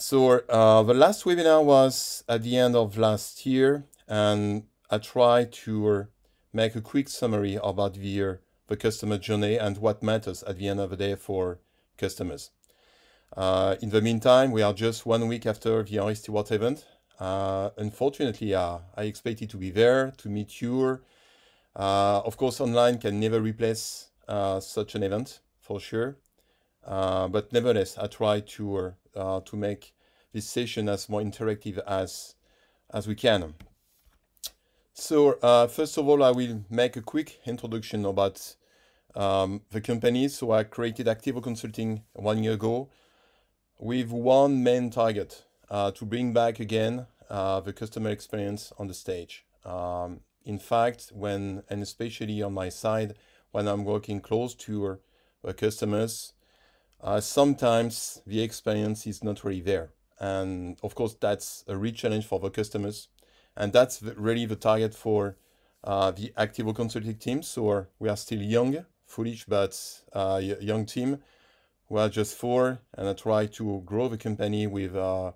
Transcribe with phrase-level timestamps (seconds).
[0.00, 5.52] So uh, the last webinar was at the end of last year, and I tried
[5.64, 6.06] to
[6.54, 10.80] make a quick summary about the, the customer journey and what matters at the end
[10.80, 11.58] of the day for
[11.98, 12.50] customers.
[13.36, 16.86] Uh, in the meantime, we are just one week after the Henry Stewart event.
[17.18, 21.00] Uh, unfortunately, uh, I expected to be there to meet you.
[21.76, 26.16] Uh, of course, online can never replace uh, such an event for sure.
[26.84, 29.92] Uh, but nevertheless, I try to to make
[30.32, 32.34] this session as more interactive as
[32.92, 33.54] as we can.
[34.94, 35.32] So
[35.68, 38.56] first of all, I will make a quick introduction about
[39.14, 40.28] um, the company.
[40.28, 42.88] So I created Activo Consulting one year ago
[43.78, 48.94] with one main target uh, to bring back again uh, the customer experience on the
[48.94, 49.46] stage.
[49.64, 53.14] Um, in fact, when and especially on my side,
[53.52, 54.98] when I'm working close to
[55.44, 56.32] uh, customers,
[57.02, 59.90] uh, sometimes the experience is not really there.
[60.18, 63.08] And of course, that's a real challenge for the customers.
[63.56, 65.36] And that's really the target for
[65.82, 67.42] uh, the Activo Consulting team.
[67.42, 69.78] So we are still young, foolish, but
[70.12, 71.18] uh, young team
[71.90, 75.32] we are just four, and I try to grow the company with uh,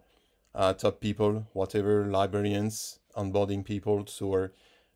[0.55, 4.51] uh, top people, whatever librarians, onboarding people, so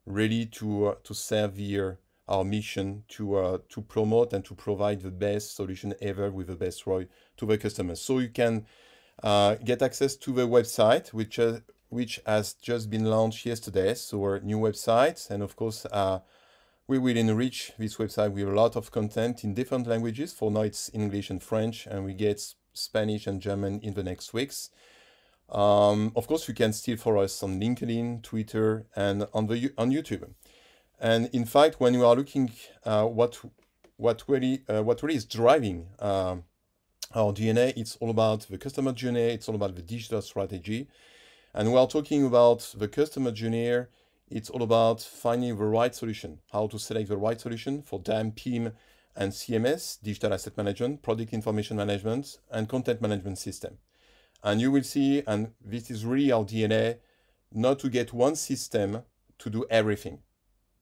[0.07, 1.97] ready to uh, to serve the,
[2.29, 6.57] our mission to uh, to promote and to provide the best solution ever with the
[6.57, 8.01] best ROI to the customers.
[8.01, 8.67] So you can
[9.23, 11.41] uh, get access to the website, which
[11.89, 13.95] which has just been launched yesterday.
[13.95, 15.87] So our new website, and of course
[16.89, 20.33] we will enrich this website with a lot of content in different languages.
[20.33, 22.43] For now, it's English and French, and we get
[22.73, 24.71] Spanish and German in the next weeks.
[25.51, 29.91] Um, of course, you can still follow us on LinkedIn, Twitter, and on the on
[29.91, 30.31] YouTube.
[31.01, 32.51] And in fact, when you are looking
[32.85, 33.41] uh, what
[33.97, 36.37] what really uh, what really is driving uh,
[37.15, 39.21] our DNA, it's all about the customer journey.
[39.21, 40.89] It's all about the digital strategy,
[41.55, 43.87] and we are talking about the customer journey
[44.31, 48.33] it's all about finding the right solution, how to select the right solution for DAM,
[48.33, 48.73] PIM,
[49.17, 53.79] and CMS, digital asset management, product information management, and content management system.
[54.45, 56.99] And you will see, and this is really our DNA,
[57.53, 59.03] not to get one system
[59.39, 60.21] to do everything.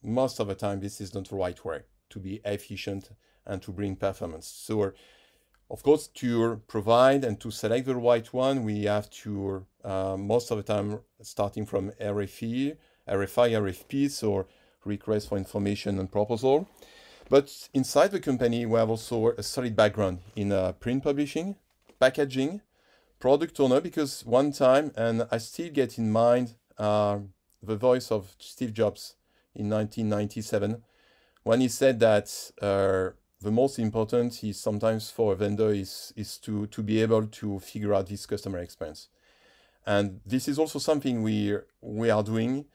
[0.03, 3.11] Most of the time, this is not the right way to be efficient
[3.45, 4.47] and to bring performance.
[4.47, 4.93] So,
[5.71, 10.51] of course, to provide and to select the right one, we have to, uh, most
[10.51, 12.77] of the time, starting from RFE,
[13.09, 14.47] RFI, RFPs, or
[14.85, 16.69] request for information and proposal.
[17.29, 21.57] But inside the company, we have also a solid background in uh, print publishing,
[21.99, 22.61] packaging,
[23.19, 27.19] product owner, because one time, and I still get in mind uh,
[27.63, 29.17] the voice of Steve Jobs
[29.57, 30.83] in 1997,
[31.43, 36.39] when he said that uh, the most important is sometimes for a vendor is, is
[36.39, 39.09] to, to be able to figure out this customer experience.
[39.87, 42.67] And this is also something we, we are doing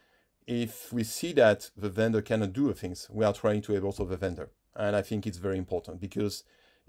[0.48, 4.18] if we see that the vendor cannot do things, we are trying to also the
[4.18, 4.50] vendor.
[4.76, 6.44] And I think it's very important because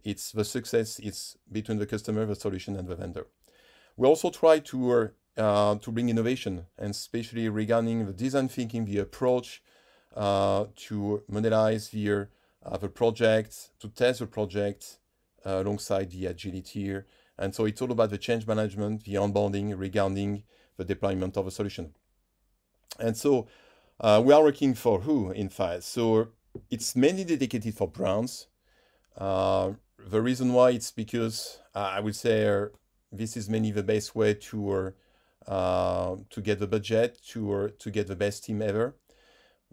[0.05, 3.27] it's the success is between the customer, the solution, and the vendor.
[3.97, 8.99] We also try to uh, to bring innovation, and especially regarding the design thinking, the
[8.99, 9.63] approach
[10.15, 12.28] to modelize the
[12.65, 14.99] uh, the project, to test the project
[15.45, 17.06] uh, alongside the agility here.
[17.39, 20.45] And so it's all about the change management, the onboarding regarding
[20.77, 21.95] the deployment of a solution.
[22.99, 23.49] And so
[24.00, 25.84] uh, we are working for who, in fact.
[25.84, 26.29] So
[26.71, 28.47] it's mainly dedicated for brands.
[29.17, 32.67] Uh, the reason why it's because uh, I would say uh,
[33.11, 34.93] this is mainly the best way to
[35.47, 38.94] uh, to get the budget to to get the best team ever.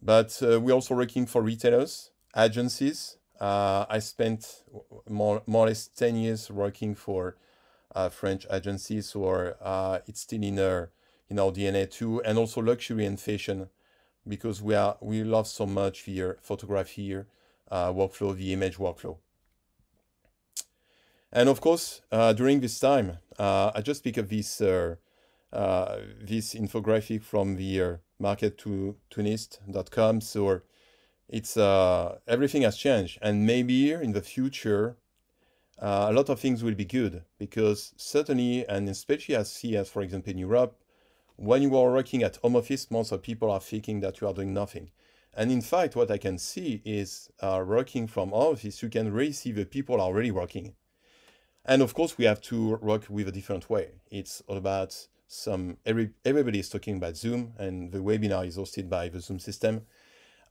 [0.02, 3.18] But we're also working for retailers, agencies.
[3.42, 4.64] I spent
[5.08, 7.36] more more or less ten years working for
[8.12, 9.58] French agencies, or
[10.08, 10.90] it's still in a
[11.30, 13.70] in our DNA too, and also luxury and fashion,
[14.28, 17.28] because we are we love so much here photography here,
[17.70, 19.18] uh, workflow, the image workflow.
[21.32, 24.96] And of course, uh, during this time, uh, I just pick up this uh,
[25.54, 30.22] uh, this infographic from the uh, market to tunist.com.
[30.22, 30.62] So
[31.28, 34.98] it's everything has changed, and maybe in the future,
[35.78, 40.32] a lot of things will be good because certainly, and especially as as for example
[40.32, 40.76] in Europe,
[41.36, 44.34] when you are working at home office, most of people are thinking that you are
[44.34, 44.92] doing nothing.
[45.34, 49.32] And in fact, what I can see is uh, working from office, you can really
[49.32, 50.74] see the people are really working.
[51.64, 53.92] And of course, we have to work with a different way.
[54.10, 58.90] It's all about some, every, everybody is talking about Zoom, and the webinar is hosted
[58.90, 59.84] by the Zoom system.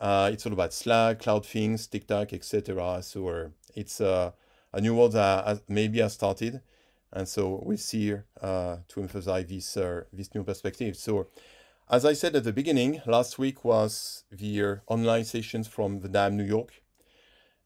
[0.00, 3.02] Uh, it's all about Slack, Cloud Things, TikTok, etc.
[3.02, 4.30] So it's uh,
[4.72, 6.62] a new world that maybe has started.
[7.12, 10.96] And so we see uh, to emphasize this, uh, this new perspective.
[10.96, 11.26] So
[11.90, 16.36] as I said at the beginning, last week was the online sessions from the DAM
[16.36, 16.82] New York.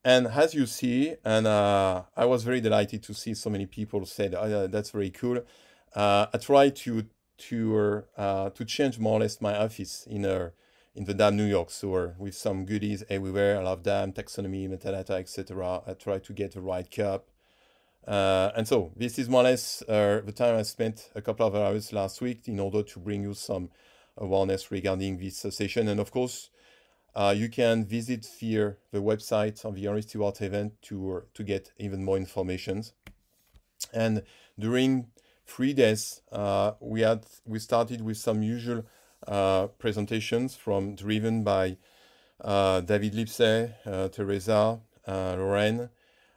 [0.03, 4.07] And as you see, and uh, I was very delighted to see so many people
[4.07, 5.43] said, oh, that's very cool.
[5.95, 7.05] Uh, I tried to
[7.49, 10.53] to uh, to change more or less my office in a
[10.95, 11.71] in the DAM New York.
[11.71, 13.59] So with some goodies everywhere.
[13.59, 15.83] I love DAM, taxonomy, metadata, etc.
[15.87, 17.29] I try to get the right cup.
[18.07, 21.47] Uh, and so this is more or less uh, the time I spent a couple
[21.47, 23.71] of hours last week in order to bring you some
[24.17, 25.89] awareness regarding this session.
[25.89, 26.51] And of course,
[27.15, 31.71] uh, you can visit here the website of the Henry Stewart event to, to get
[31.79, 32.83] even more information.
[33.93, 34.23] And
[34.59, 35.07] during
[35.53, 38.85] three days, uh, we had we started with some usual
[39.29, 41.77] uh, presentations from driven by
[42.41, 45.91] uh, David Lipsey, uh, Teresa, uh, Lorraine.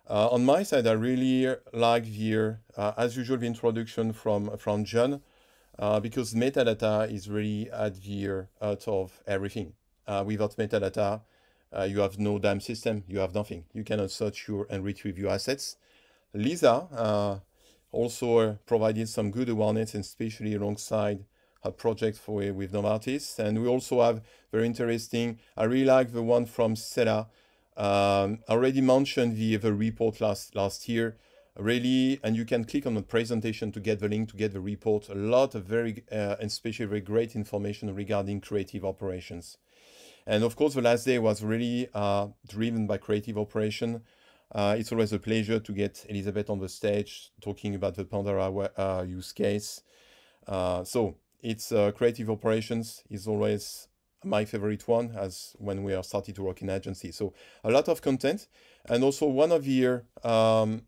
[0.08, 2.58] on my side, I really like the,
[2.98, 5.22] as usual, the introduction from from John,
[6.02, 9.74] because metadata is really at the heart of everything.
[10.26, 11.22] without metadata,
[11.88, 13.64] you have no DAM system, you have nothing.
[13.74, 15.78] You cannot search your and retrieve your assets.
[16.34, 17.42] Lisa
[17.96, 21.26] also provided some good awareness, and especially alongside
[21.64, 23.40] a project for with Novartis.
[23.40, 24.22] And we also have
[24.52, 27.28] very interesting, I really like the one from Stella.
[27.76, 31.18] Um, I already mentioned the, the report last, last year,
[31.58, 34.62] really, and you can click on the presentation to get the link to get the
[34.62, 35.10] report.
[35.10, 39.58] A lot of very, uh, and especially very great information regarding creative operations.
[40.28, 44.02] And of course, the last day was really uh, driven by creative operation.
[44.52, 48.50] Uh, it's always a pleasure to get Elizabeth on the stage talking about the Pandora
[48.78, 49.82] uh, use case.
[50.48, 53.88] Uh, so it's uh, creative operations is always
[54.24, 57.12] my favorite one as when we are starting to work in agency.
[57.12, 57.34] So
[57.64, 58.48] a lot of content,
[58.86, 60.84] and also one of the um,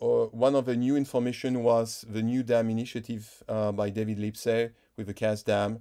[0.00, 4.72] uh, one of the new information was the new dam initiative uh, by David Lipsey
[4.96, 5.80] with the CAS dam.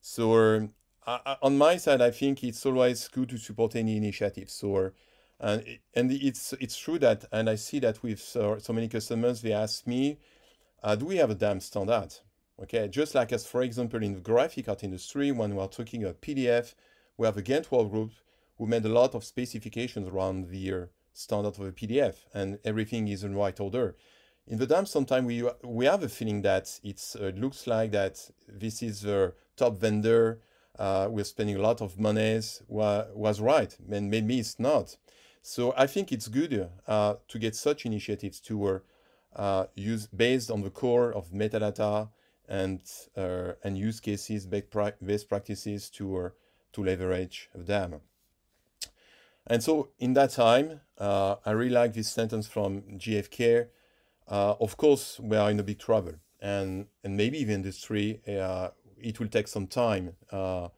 [0.00, 0.68] So
[1.06, 4.48] on my side, I think it's always good to support any initiative.
[4.48, 4.92] So
[5.40, 5.64] and
[5.94, 9.52] and it's it's true that, and I see that with so, so many customers, they
[9.52, 10.18] ask me,
[10.82, 12.14] uh, do we have a dam standard?
[12.62, 16.04] Okay, just like as, for example, in the graphic art industry, when we are talking
[16.04, 16.74] about PDF,
[17.16, 18.12] we have a Ghent group
[18.58, 23.24] who made a lot of specifications around the standard of a PDF, and everything is
[23.24, 23.96] in right order.
[24.46, 27.92] In the DAM, sometimes we we have a feeling that it's uh, it looks like
[27.92, 30.40] that this is the top vendor.
[30.78, 32.62] Uh, we're spending a lot of monies.
[32.66, 34.96] Wa was right, and maybe it's not.
[35.42, 38.80] So I think it's good uh, to get such initiatives to
[39.34, 42.08] uh, use based on the core of metadata
[42.48, 42.80] and
[43.16, 46.28] uh, and use cases, best practices to uh,
[46.72, 48.00] to leverage them.
[49.46, 53.66] And so in that time, uh, I really like this sentence from JFK.
[54.28, 58.68] Uh, of course, we are in a big trouble, and and maybe the industry uh,
[58.96, 60.68] it will take some time uh,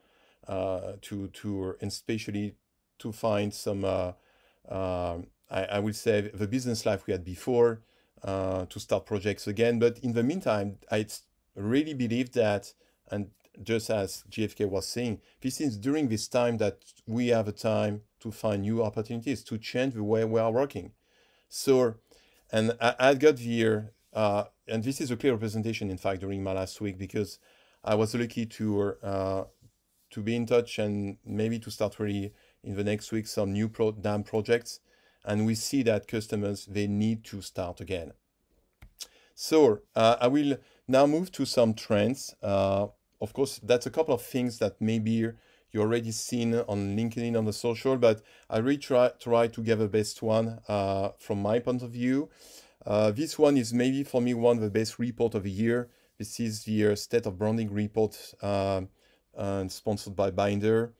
[1.03, 2.55] to to and especially
[2.99, 4.15] to find some.
[4.71, 7.83] I, I would say the business life we had before
[8.25, 9.79] to start projects again.
[9.79, 11.07] But in the meantime, I
[11.55, 12.73] really believe that,
[13.11, 13.31] and
[13.63, 18.03] just as JFK was saying, this is during this time that we have a time
[18.21, 20.93] to find new opportunities to change the way we are working.
[21.49, 21.97] So,
[22.51, 26.43] and I, I got here, uh, and this is a clear representation, in fact, during
[26.43, 27.39] my last week because
[27.85, 29.45] I was lucky to uh,
[30.11, 32.33] to be in touch and maybe to start really
[32.65, 34.81] in the next week some new pro- DAM projects,
[35.25, 38.13] and we see that customers they need to start again.
[39.35, 40.57] So uh, I will
[40.87, 42.35] now move to some trends.
[42.43, 42.87] Uh,
[43.21, 45.33] of course, that's a couple of things that maybe
[45.75, 49.81] you already seen on LinkedIn on the social, but I really try, try to give
[49.81, 52.31] a best one uh, from my point of view.
[52.87, 55.89] Uh, this one is maybe for me one of the best report of the year.
[56.19, 58.83] This is the uh, State of Branding report uh,
[59.37, 60.93] and sponsored by Bynder.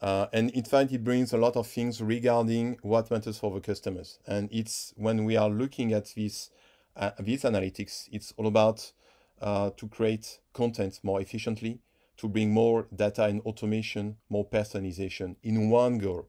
[0.00, 3.60] Uh, and in fact, it brings a lot of things regarding what matters for the
[3.60, 4.18] customers.
[4.26, 6.50] And it's when we are looking at this
[6.96, 8.92] uh, these analytics, it's all about
[9.40, 11.80] uh, to create content more efficiently,
[12.16, 16.26] to bring more data and automation, more personalization in one go,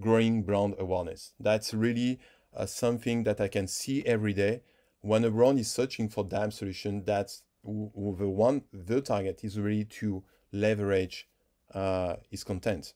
[0.00, 1.32] growing brand awareness.
[1.40, 2.20] That's really
[2.54, 4.62] uh, something that I can see every day.
[5.00, 7.70] When a brand is searching for DAM solution, that's the
[8.28, 10.22] one, the target is really to
[10.52, 11.28] leverage
[11.74, 12.94] uh, its content.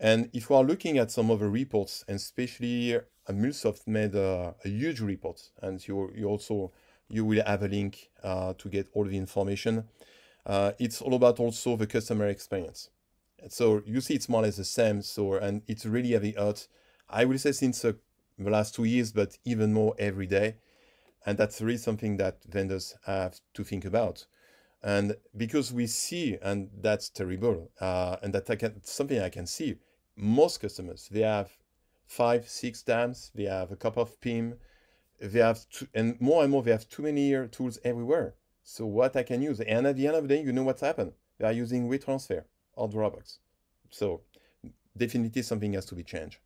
[0.00, 4.68] And if we are looking at some other reports, and especially MuleSoft made a, a,
[4.68, 6.72] huge report, and you, you also
[7.08, 9.84] you will have a link uh, to get all the information.
[10.46, 12.90] Uh, it's all about also the customer experience.
[13.48, 15.02] So you see, it's more or less the same.
[15.02, 16.66] So and it's really heavy out.
[17.08, 17.92] I will say since uh,
[18.38, 20.56] the last two years, but even more every day.
[21.26, 24.26] and that's really something that vendors have to think about.
[24.82, 29.46] And because we see, and that's terrible, uh, and that I can, something I can
[29.46, 29.76] see,
[30.16, 31.50] most customers, they have
[32.06, 34.54] five, six dams, they have a couple of PIM,
[35.20, 38.34] they have, two, and more and more, they have too many tools everywhere.
[38.62, 40.82] So what I can use, and at the end of the day, you know what's
[40.82, 41.12] happened.
[41.38, 42.44] They are using WeTransfer
[42.74, 43.38] or Dropbox.
[43.90, 44.20] So
[44.96, 46.38] definitely something has to be changed.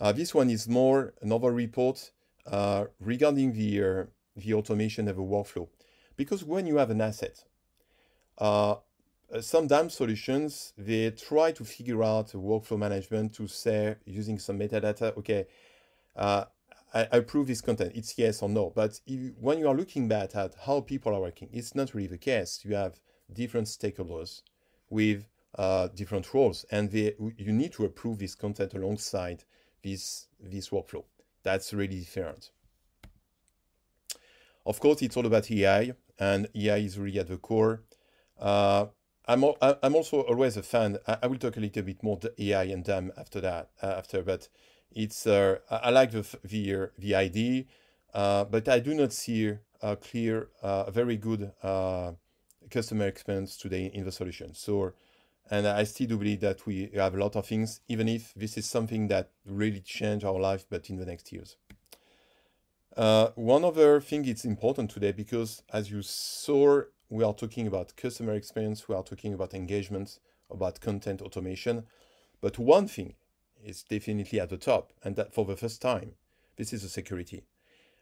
[0.00, 2.12] Uh, this one is more another report
[2.46, 4.04] uh, regarding the, uh,
[4.36, 5.68] the automation of a workflow.
[6.16, 7.44] Because when you have an asset,
[8.38, 8.76] uh,
[9.40, 15.16] some DAM solutions, they try to figure out workflow management to say, using some metadata,
[15.16, 15.46] okay,
[16.14, 16.44] uh,
[16.94, 18.72] I, I approve this content, it's yes or no.
[18.74, 22.08] But if, when you are looking back at how people are working, it's not really
[22.08, 22.60] the case.
[22.64, 23.00] You have
[23.32, 24.42] different stakeholders
[24.88, 29.44] with uh, different roles, and they, you need to approve this content alongside
[29.82, 31.04] this, this workflow.
[31.42, 32.50] That's really different.
[34.64, 37.82] Of course, it's all about AI, and AI is really at the core.
[38.38, 38.86] Uh,
[39.28, 40.98] I'm, I'm also always a fan.
[41.06, 44.22] I, I, will talk a little bit more AI and DAM after that, uh, after,
[44.22, 44.48] but
[44.92, 47.64] it's uh, I like the the, the idea,
[48.14, 52.12] uh, but I do not see a clear, uh, very good uh,
[52.70, 54.54] customer experience today in the solution.
[54.54, 54.92] So,
[55.50, 58.56] and I still do believe that we have a lot of things, even if this
[58.56, 61.56] is something that really change our life, but in the next years.
[62.96, 67.94] Uh, one other thing it's important today because as you saw, we are talking about
[67.94, 70.18] customer experience, we are talking about engagement,
[70.50, 71.84] about content automation.
[72.40, 73.14] But one thing
[73.62, 76.12] is definitely at the top, and that for the first time,
[76.56, 77.44] this is the security.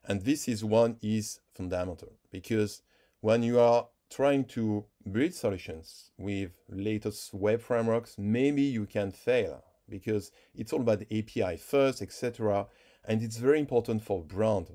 [0.04, 2.82] And this is one is fundamental because
[3.20, 9.64] when you are trying to build solutions with latest web frameworks, maybe you can fail
[9.88, 12.68] because it's all about API first, etc.
[13.04, 14.68] And it's very important for brand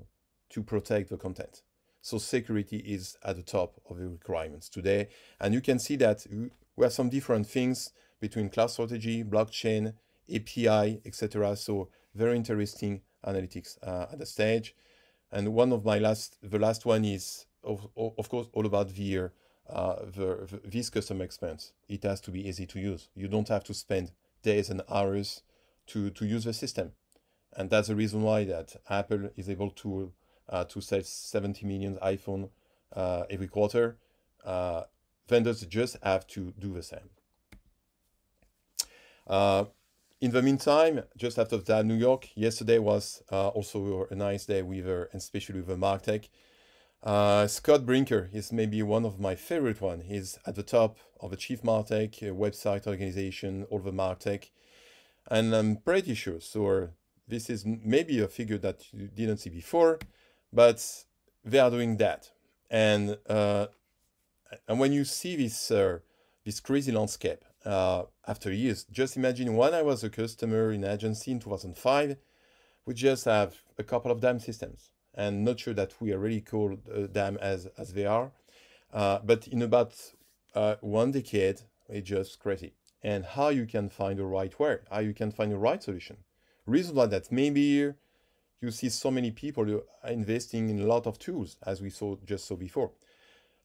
[0.50, 1.62] to protect the content.
[2.02, 5.08] So security is at the top of the requirements today.
[5.40, 6.26] And you can see that
[6.76, 7.90] we have some different things
[8.20, 9.94] between cloud strategy, blockchain,
[10.32, 11.56] API, etc.
[11.56, 14.74] So very interesting analytics uh, at the stage.
[15.32, 19.30] And one of my last, the last one is of, of course all about the,
[19.68, 21.72] uh, the, the this customer experience.
[21.88, 23.08] It has to be easy to use.
[23.14, 25.42] You don't have to spend days and hours
[25.88, 26.92] to, to use the system.
[27.56, 30.12] And that's the reason why that Apple is able to
[30.50, 32.50] to sell 70 million iPhone
[32.94, 33.96] uh, every quarter.
[34.44, 34.82] Uh,
[35.28, 37.10] vendors just have to do the same.
[39.26, 39.64] Uh,
[40.20, 44.60] in the meantime, just after that, New York, yesterday was uh, also a nice day
[44.62, 46.28] with, uh, and especially with the Martech.
[47.02, 50.02] Uh, Scott Brinker is maybe one of my favorite one.
[50.02, 54.50] He's at the top of the Chief Martech website organization, all the Martech.
[55.30, 56.90] And I'm pretty sure, so
[57.26, 60.00] this is maybe a figure that you didn't see before
[60.52, 61.04] but
[61.44, 62.30] they are doing that.
[62.70, 63.66] And uh,
[64.68, 65.98] and when you see this uh,
[66.44, 71.32] this crazy landscape uh, after years, just imagine when I was a customer in agency
[71.32, 72.16] in 2005,
[72.86, 76.40] we just have a couple of DAM systems, and not sure that we are really
[76.40, 78.32] called uh, DAM as as they are.
[78.92, 79.94] Uh, but in about
[80.54, 82.74] uh, one decade, it's just crazy.
[83.02, 86.18] And how you can find the right way, how you can find the right solution.
[86.66, 87.94] Reason why that maybe
[88.60, 92.46] you see so many people investing in a lot of tools, as we saw just
[92.46, 92.90] saw before.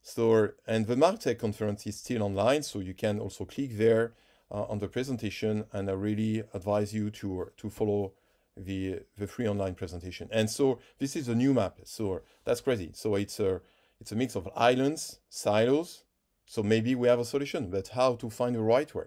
[0.02, 4.14] So, and the Martech conference is still online, so you can also click there
[4.52, 8.14] uh, on the presentation, and I really advise you to to follow
[8.56, 10.30] the the free online presentation.
[10.32, 12.92] And so this is a new map, so that's crazy.
[12.94, 13.62] So it's a
[14.00, 16.04] it's a mix of islands, silos.
[16.46, 19.06] So maybe we have a solution, but how to find the right way?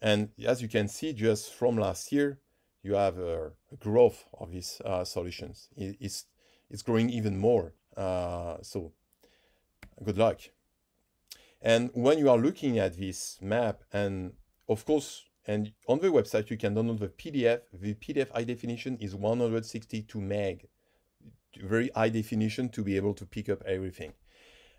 [0.00, 2.38] And as you can see, just from last year,
[2.88, 5.68] you have a, a growth of these uh, solutions.
[5.76, 6.26] It, it's
[6.70, 7.74] it's growing even more.
[7.96, 8.92] Uh, so
[10.04, 10.40] good luck.
[11.60, 14.32] And when you are looking at this map, and
[14.68, 17.60] of course, and on the website you can download the PDF.
[17.72, 20.68] The PDF high definition is 162 meg,
[21.60, 24.12] very high definition to be able to pick up everything.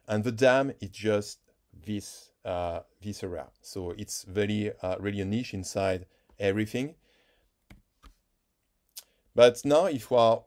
[0.07, 1.39] And the DAM is just
[1.73, 3.47] this uh, this area.
[3.61, 6.05] So it's very uh, really a niche inside
[6.39, 6.95] everything.
[9.39, 10.43] But now if we are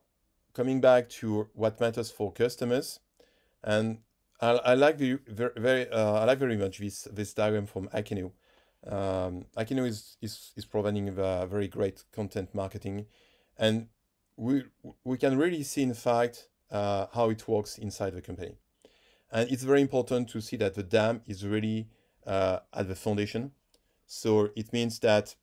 [0.52, 3.00] coming back to what matters for customers,
[3.64, 4.00] and
[4.38, 8.32] I, I like the very, uh, I like very much this this diagram from Akeneo.
[8.86, 13.06] Um, is, is is providing very great content marketing,
[13.56, 13.86] and
[14.36, 14.64] we
[15.04, 18.58] we can really see in fact uh, how it works inside the company,
[19.30, 21.88] and it's very important to see that the DAM is really
[22.26, 23.52] uh, at the foundation.
[24.06, 25.34] So it means that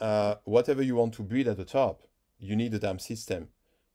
[0.00, 2.06] uh, whatever you want to build at the top,
[2.40, 3.48] you need a DAM system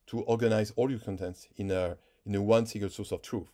[0.07, 3.51] to organize all your contents in a in a one single source of truth.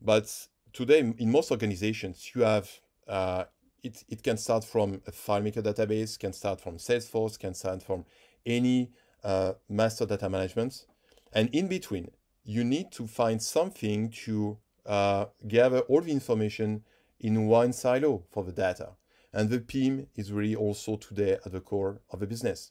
[0.00, 2.70] But today, in most organizations, you have
[3.06, 3.44] uh,
[3.82, 8.04] it, it can start from a FileMaker database, can start from Salesforce, can start from
[8.46, 8.90] any
[9.22, 10.86] uh, master data management.
[11.32, 12.10] And in between,
[12.44, 16.84] you need to find something to uh, gather all the information
[17.20, 18.90] in one silo for the data.
[19.32, 22.70] And the PIM is really also today at the core of the business.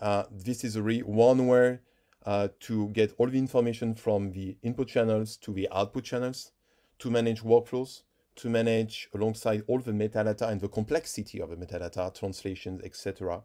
[0.00, 1.78] Uh, this is really one way
[2.26, 6.52] uh, to get all the information from the input channels to the output channels,
[6.98, 8.02] to manage workflows,
[8.36, 13.42] to manage alongside all the metadata and the complexity of the metadata, translations, etc.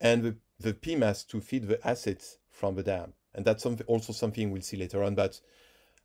[0.00, 3.14] And the, the PIM has to feed the assets from the DAM.
[3.34, 5.40] And that's also something we'll see later on, but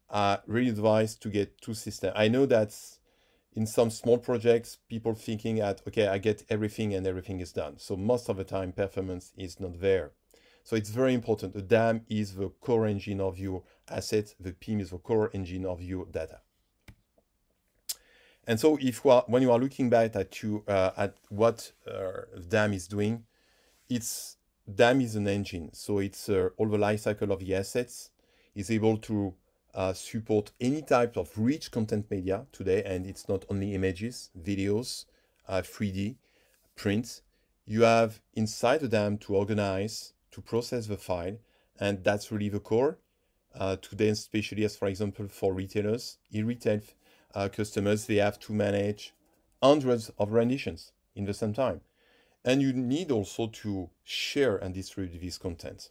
[0.09, 2.13] I really advise to get two systems.
[2.15, 2.73] I know that
[3.57, 7.79] in some small projects, people thinking at, okay, I get everything and everything is done.
[7.79, 10.11] So most of the time, performance is not there.
[10.63, 11.55] So it's very important.
[11.55, 14.35] The DAM is the core engine of your asset.
[14.39, 16.41] The PIM is the core engine of your data.
[18.45, 22.11] And so if are, when you are looking back at you uh, at what uh,
[22.47, 23.23] DAM is doing,
[23.89, 24.37] it's
[24.71, 25.71] DAM is an engine.
[25.73, 28.11] So it's uh, all the life cycle of the assets
[28.53, 29.33] is able to
[29.73, 32.83] uh, support any type of rich content media today.
[32.83, 35.05] And it's not only images, videos,
[35.49, 36.13] 3D, uh,
[36.75, 37.21] prints.
[37.65, 41.37] You have inside the DAM to organize, to process the file.
[41.79, 42.97] And that's really the core.
[43.53, 46.81] Uh, today, especially as for example, for retailers, e-retail
[47.33, 49.13] uh, customers, they have to manage
[49.61, 51.81] hundreds of renditions in the same time.
[52.45, 55.89] And you need also to share and distribute this content.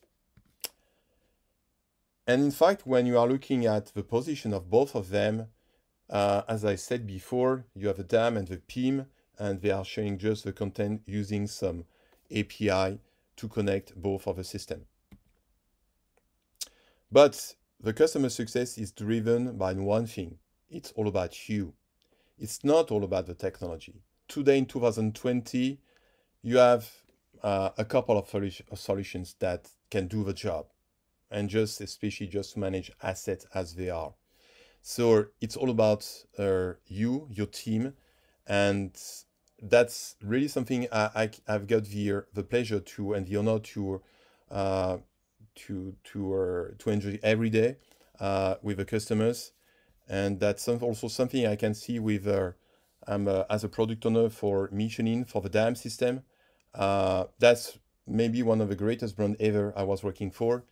[2.27, 5.47] And in fact, when you are looking at the position of both of them,
[6.11, 9.07] uh, as I said before, you have the DAM and the PIM,
[9.39, 11.85] and they are sharing just the content using some
[12.35, 12.99] API
[13.37, 14.87] to connect both of the system.
[17.13, 21.75] But the customer success is driven by one thing, it's all about you.
[22.39, 24.03] It's not all about the technology.
[24.27, 25.79] Today in 2020,
[26.43, 26.91] you have
[27.43, 28.29] uh, a couple of
[28.79, 30.67] solutions that can do the job
[31.31, 34.15] and just especially just to manage assets as they are.
[34.83, 36.09] So it's all about
[36.39, 37.95] uh, you, your team,
[38.47, 38.97] and
[39.61, 44.03] that's really something I, I, have got the, the pleasure to and the honor to
[44.51, 44.99] uh,
[45.57, 47.77] to to uh, to enjoy every day
[48.21, 49.53] uh, with the customers
[50.09, 52.53] and that's also something I can see with uh,
[53.07, 56.23] I'm as a product owner for Michelin for the DAM system.
[56.75, 60.65] Uh, that's maybe one of the greatest brand ever I was working for.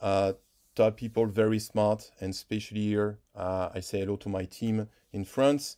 [0.00, 0.32] Uh,
[0.74, 5.24] top people, very smart, and especially here, uh, I say hello to my team in
[5.24, 5.76] France.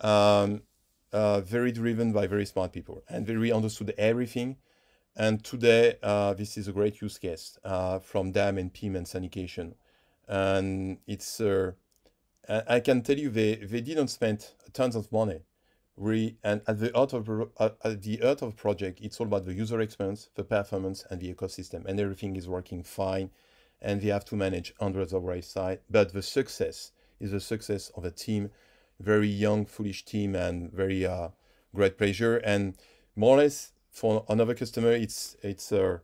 [0.00, 0.62] Um,
[1.12, 4.56] uh, very driven by very smart people, and very understood everything.
[5.14, 7.58] And today, uh, this is a great use case
[8.02, 9.74] from DAM and PIM and sanitation,
[10.26, 11.40] and it's
[12.48, 15.42] I can tell you they, they didn't spend tons of money.
[15.96, 17.28] We, and at the heart of
[17.60, 21.32] at the heart of project, it's all about the user experience, the performance, and the
[21.32, 23.30] ecosystem, and everything is working fine.
[23.82, 28.04] And they have to manage hundreds of websites, but the success is the success of
[28.04, 28.50] a team,
[29.00, 31.28] very young, foolish team, and very uh,
[31.74, 32.36] great pleasure.
[32.36, 32.74] And
[33.16, 35.98] more or less for another customer, it's it's uh,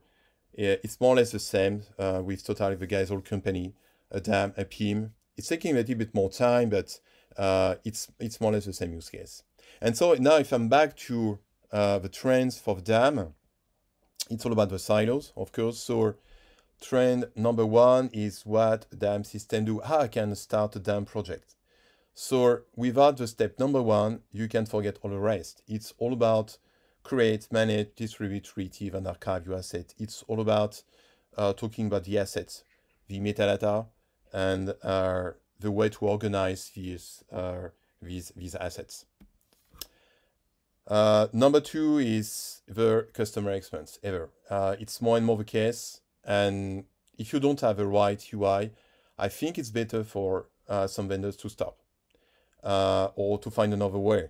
[0.57, 3.73] it's more or less the same uh, with totally the guys, all company,
[4.11, 6.99] a DAM, a PIM, it's taking a little bit more time, but
[7.37, 9.43] uh, it's it's more or less the same use case.
[9.81, 11.39] And so now if I'm back to
[11.71, 13.33] uh, the trends for the DAM,
[14.29, 15.79] it's all about the silos, of course.
[15.79, 16.15] So
[16.81, 19.79] trend number one is what DAM system do.
[19.79, 21.55] How I can start a DAM project.
[22.13, 25.61] So without the step number one, you can forget all the rest.
[25.67, 26.57] It's all about
[27.03, 29.93] create, manage, distribute, retrieve, and archive your asset.
[29.97, 30.83] It's all about
[31.37, 32.63] uh, talking about the assets,
[33.07, 33.87] the metadata,
[34.33, 37.69] and uh, the way to organize these uh,
[38.01, 39.05] these these assets.
[40.87, 44.29] Uh, number two is the customer experience ever.
[44.49, 46.85] Uh, it's more and more the case, and
[47.17, 48.71] if you don't have a right UI,
[49.17, 51.77] I think it's better for uh, some vendors to stop
[52.63, 54.29] uh, or to find another way.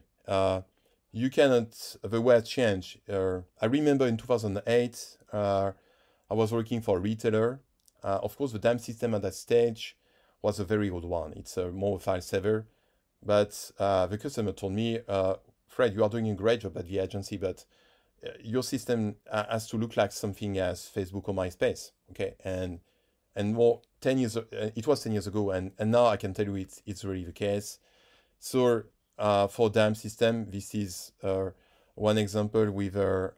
[1.12, 2.98] you cannot the way change.
[3.08, 5.74] I remember in 2008, I
[6.42, 7.60] was working for a retailer
[8.04, 9.98] uh, of course, the DAM system at that stage
[10.42, 11.34] was a very old one.
[11.34, 12.68] It's a more file saver.
[13.24, 15.36] But uh, the customer told me, uh,
[15.68, 17.64] Fred, you are doing a great job at the agency, but uh,
[18.42, 21.92] your system uh, has to look like something as Facebook or MySpace.
[22.12, 22.36] Okay.
[22.44, 22.80] And
[23.36, 25.52] and more 10 years, uh, it was 10 years ago.
[25.52, 27.80] And, and now I can tell you it's, it's really the case.
[28.40, 28.84] So
[29.50, 31.12] for DAM system, this is
[31.96, 33.32] one example with, uh,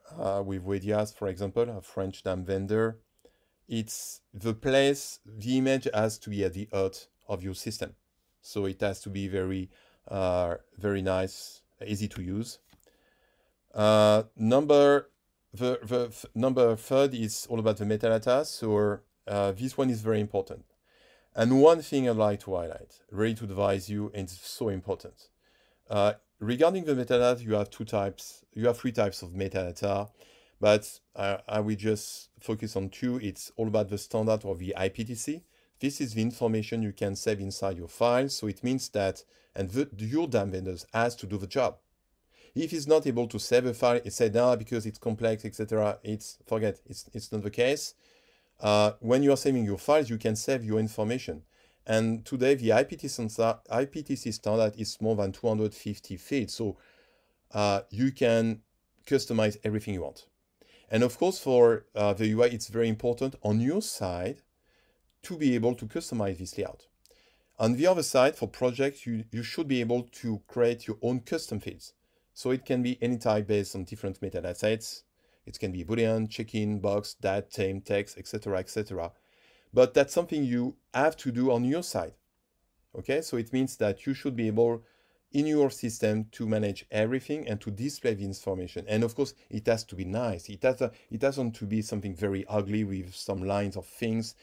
[0.44, 2.98] with Wedias, for example, a French DAM vendor
[3.72, 7.96] it's the place, the image has to be at the heart of your system.
[8.42, 9.70] So it has to be very,
[10.10, 12.60] uh, very nice, easy to use.
[13.74, 15.08] Uh, number
[15.54, 18.46] the, the number third is all about the metadata.
[18.46, 20.66] So uh, this one is very important.
[21.36, 25.30] And one thing I'd like to highlight, ready to advise you, and it's so important.
[25.90, 28.44] Uh, regarding the metadata, you have two types.
[28.54, 30.10] You have three types of metadata,
[30.60, 33.18] but I, I will just focus on two.
[33.22, 35.42] It's all about the standard or the IPTC.
[35.80, 38.30] This is the information you can save inside your file.
[38.30, 39.24] So it means that,
[39.56, 41.78] and the, your DAM vendors has to do the job.
[42.54, 46.00] If he's not able to save a file, it said, no, because it's complex, etc.
[46.04, 47.94] It's forget, it's, it's not the case.
[48.60, 51.44] Uh, when you are saving your files, you can save your information.
[51.88, 56.54] And today the IPTC, IPTC standard is more than 250 fields.
[56.54, 56.78] So
[57.54, 58.62] uh, you can
[59.06, 60.26] customize everything you want.
[60.90, 64.42] And of course, for uh, the UI, it's very important on your side
[65.24, 66.88] to be able to customize this layout.
[67.58, 71.22] On the other side, for projects, you, you should be able to create your own
[71.22, 71.94] custom fields.
[72.34, 75.04] So it can be any type based on different metadata.
[75.46, 79.12] It can be Boolean, check-in, box, dat, tame, text, etc., etc.
[79.74, 82.14] But that's something you have to do on your side.
[82.98, 84.84] Okay, so it means that you should be able
[85.32, 88.86] in your system to manage everything and to display the information.
[88.88, 90.50] And of course, it has to be nice.
[90.50, 94.36] It has a, it doesn't to be something very ugly with some lines of things.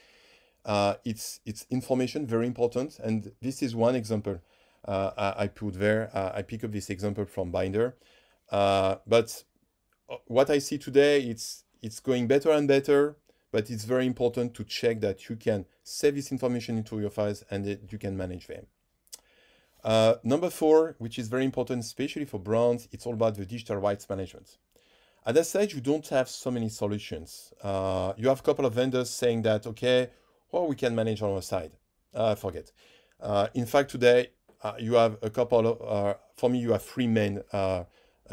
[0.65, 4.39] Uh, it's it's information very important, and this is one example
[4.87, 6.09] I, I, put there.
[6.13, 7.95] Uh, I pick up this example from Bynder,
[8.49, 9.43] uh, but
[10.09, 13.17] uh, what I see today, it's it's going better and better.
[13.51, 17.43] But it's very important to check that you can save this information into your files
[17.49, 18.67] and that you can manage them.
[19.83, 23.77] Uh, number four, which is very important, especially for brands, it's all about the digital
[23.77, 24.57] rights management.
[25.25, 27.53] At that stage, you don't have so many solutions.
[27.61, 30.09] Uh, you have a couple of vendors saying that, okay,
[30.51, 31.71] well, we can manage on our side.
[32.13, 32.71] Uh, forget.
[33.19, 34.38] Uh, in fact, today, uh,
[34.79, 37.83] you have a couple of, uh, for me, you have three main uh,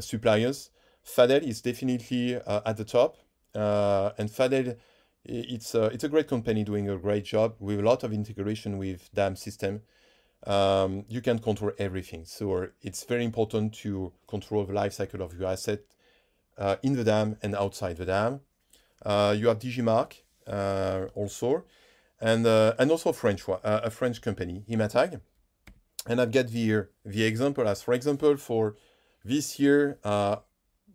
[0.00, 0.70] suppliers.
[1.04, 3.16] Fadel is definitely at the top.
[3.54, 4.76] and Fadel,
[5.24, 8.78] it's a, it's a great company doing a great job with a lot of integration
[8.78, 9.82] with DAM system.
[10.46, 12.24] Um, you can control everything.
[12.24, 15.80] So it's very important to control the life cycle of your asset
[16.58, 18.40] uh, in the dam and outside the dam.
[19.04, 20.12] Uh, you have Digimarc
[20.46, 21.64] uh, also,
[22.20, 25.20] and and also French a French company, Imatag.
[26.07, 28.77] And I've got the, the example as, for example, for
[29.25, 30.37] this year, uh,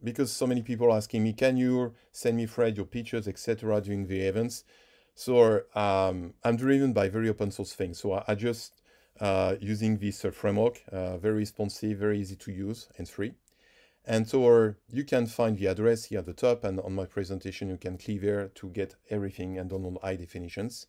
[0.03, 3.81] because so many people are asking me, can you send me, Fred, your pictures, etc.,
[3.81, 4.63] during the events?
[5.13, 7.99] So um, I'm driven by very open source things.
[7.99, 8.81] So I, I just
[9.19, 13.33] uh, using this uh, framework, uh, very responsive, very easy to use and free.
[14.05, 17.69] And so you can find the address here at the top and on my presentation,
[17.69, 20.87] you can click there to get everything and download high definitions.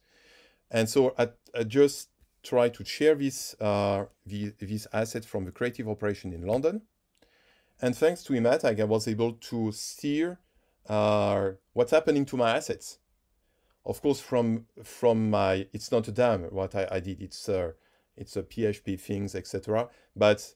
[0.70, 2.08] And so I, I just
[2.42, 6.82] try to share this, uh, the, this asset from the creative operation in London.
[7.80, 10.38] And thanks to Imatag, I was able to steer
[10.88, 12.98] uh, what's happening to my assets.
[13.84, 17.72] Of course, from from my, it's not a dam, what I, I did, it's uh,
[18.16, 19.88] it's a PHP things, etc.
[20.14, 20.54] But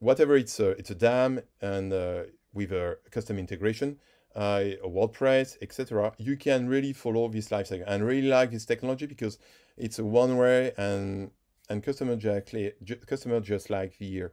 [0.00, 3.98] whatever it's a, it's a dam and uh, with a custom integration,
[4.34, 9.06] uh, a WordPress, etc., you can really follow this lifecycle and really like this technology
[9.06, 9.38] because
[9.76, 11.30] it's a one way and
[11.68, 14.28] and customer just customer just like the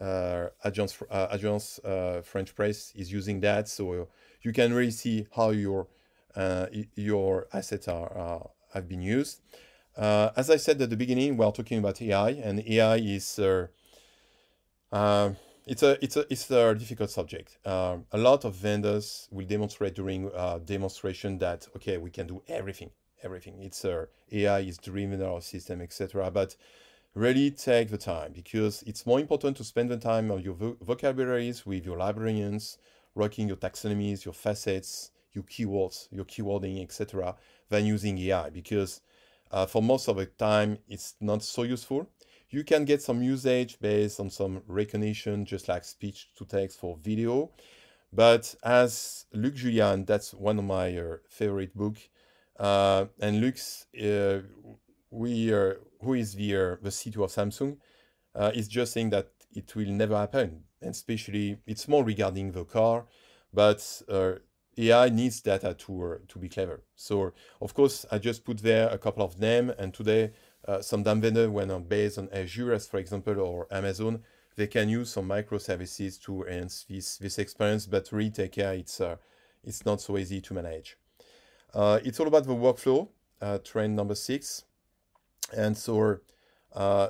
[0.00, 4.08] uh, agents uh, agents uh, French press is using that, so
[4.42, 5.88] you can really see how your
[6.34, 9.42] uh, your assets are uh, have been used.
[9.96, 13.38] Uh, as I said at the beginning, we are talking about AI, and AI is
[15.66, 17.58] it's a it's a it's a difficult subject.
[17.66, 20.30] a lot of vendors will demonstrate during
[20.64, 22.90] demonstration that okay, we can do everything
[23.22, 23.56] everything.
[23.60, 26.30] It's uh, AI is driven our system, etc.
[26.30, 26.56] But
[27.14, 30.76] really take the time because it's more important to spend the time on your vo
[30.80, 32.78] vocabularies with your librarians,
[33.14, 37.34] working your taxonomies, your facets, your keywords, your keywording, etc.,
[37.68, 39.00] than using AI because
[39.50, 42.08] uh, for most of the time it's not so useful.
[42.50, 46.96] You can get some usage based on some recognition, just like speech to text for
[47.00, 47.50] video.
[48.12, 51.96] But as Luc Julia, that's one of my uh, favorite book,
[52.60, 54.40] uh, and Lux, uh,
[55.10, 57.76] we are, who is the, uh, the CTO of Samsung,
[58.54, 60.62] is just saying that it will never happen.
[60.80, 63.06] And especially, it's more regarding the car,
[63.52, 63.82] but
[64.80, 66.82] AI needs data to uh, to be clever.
[66.94, 70.32] So of course, I just put there a couple of them, and today
[70.66, 74.22] uh, some DAM vendor when are based on Azure, as for example, or Amazon,
[74.56, 77.86] they can use some microservices to enhance this this experience.
[77.86, 79.16] But really, take care, it's uh,
[79.64, 80.96] it's not so easy to manage.
[81.74, 83.08] Uh, it's all about the workflow,
[83.40, 84.64] uh, trend number six.
[85.56, 86.18] And so
[86.74, 87.08] uh,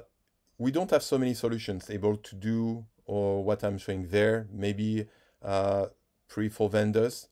[0.59, 5.07] we don't have so many solutions able to do or what I'm showing there, maybe
[5.43, 5.87] uh,
[6.29, 7.29] three, four vendors,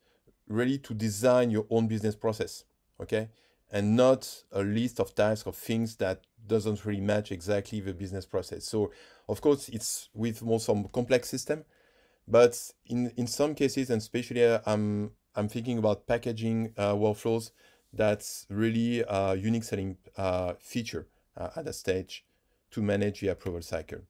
[0.49, 2.65] really to design your own business process,
[3.01, 3.29] okay?
[3.71, 8.27] And not a list of tasks of things that doesn't really match exactly the business
[8.27, 8.65] process.
[8.65, 8.91] So
[9.29, 11.65] of course it's with more some complex system,
[12.27, 17.53] but in, in some cases, and especially uh, I'm, I'm thinking about packaging uh, workflows,
[17.93, 22.25] that's really a unique selling uh, feature uh, at a stage
[22.73, 24.01] to manage the approval cycle.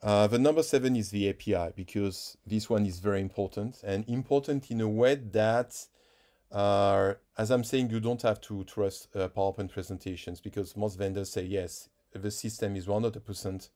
[0.00, 4.70] Uh, the number seven is the API because this one is very important and important
[4.70, 5.84] in a way that,
[6.52, 11.30] uh, as I'm saying, you don't have to trust uh, PowerPoint presentations because most vendors
[11.30, 13.68] say yes, the system is 100%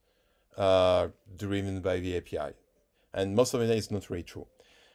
[0.57, 2.55] uh, driven by the API,
[3.13, 4.47] and most of it is not really true.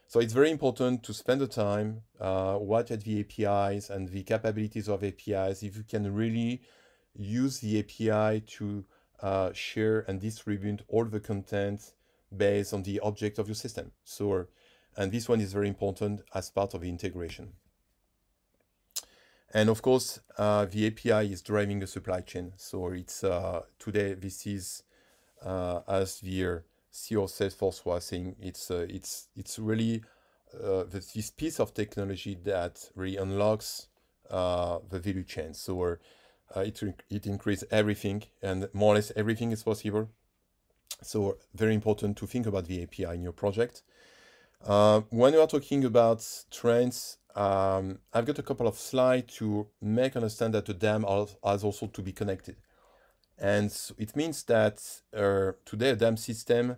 [0.10, 4.24] So it's very important to spend the time, uh, watch at the APIs and the
[4.24, 5.62] capabilities of APIs.
[5.62, 6.63] If you can really
[7.15, 8.86] use the API to
[9.22, 11.93] uh, share and distribute all the content
[12.36, 13.91] based on the object of your system.
[14.04, 14.48] So,
[14.98, 17.54] and this one is very important as part of the integration.
[19.54, 22.54] And of course, uh, the API is driving the supply chain.
[22.58, 24.82] So it's uh, today this is
[25.45, 30.04] uh, as the CEO of Salesforce saying, it's uh, it's it's really
[30.54, 33.88] uh, this piece of technology that really unlocks
[34.30, 35.54] uh, the value chain.
[35.54, 35.97] So
[36.56, 40.10] uh, it, it increases everything and more or less everything is possible.
[41.02, 43.84] So very important to think about the API in your project.
[44.65, 49.67] Uh, when we are talking about trends, um, I've got a couple of slides to
[49.82, 51.06] make understand that the DAM
[51.43, 52.58] has also to be connected.
[53.39, 54.84] And it means that
[55.15, 56.78] uh, today a DAM system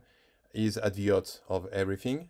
[0.54, 2.30] is at the heart of everything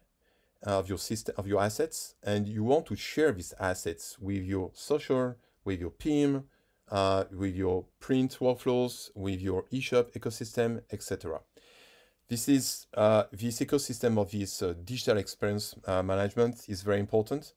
[0.63, 4.70] of your system of your assets and you want to share these assets with your
[4.76, 6.44] social with your PIM
[6.91, 11.39] uh, with your print workflows, with your eShop ecosystem, etc.
[12.28, 17.54] This is uh, this ecosystem of this uh, digital experience uh, management is very important.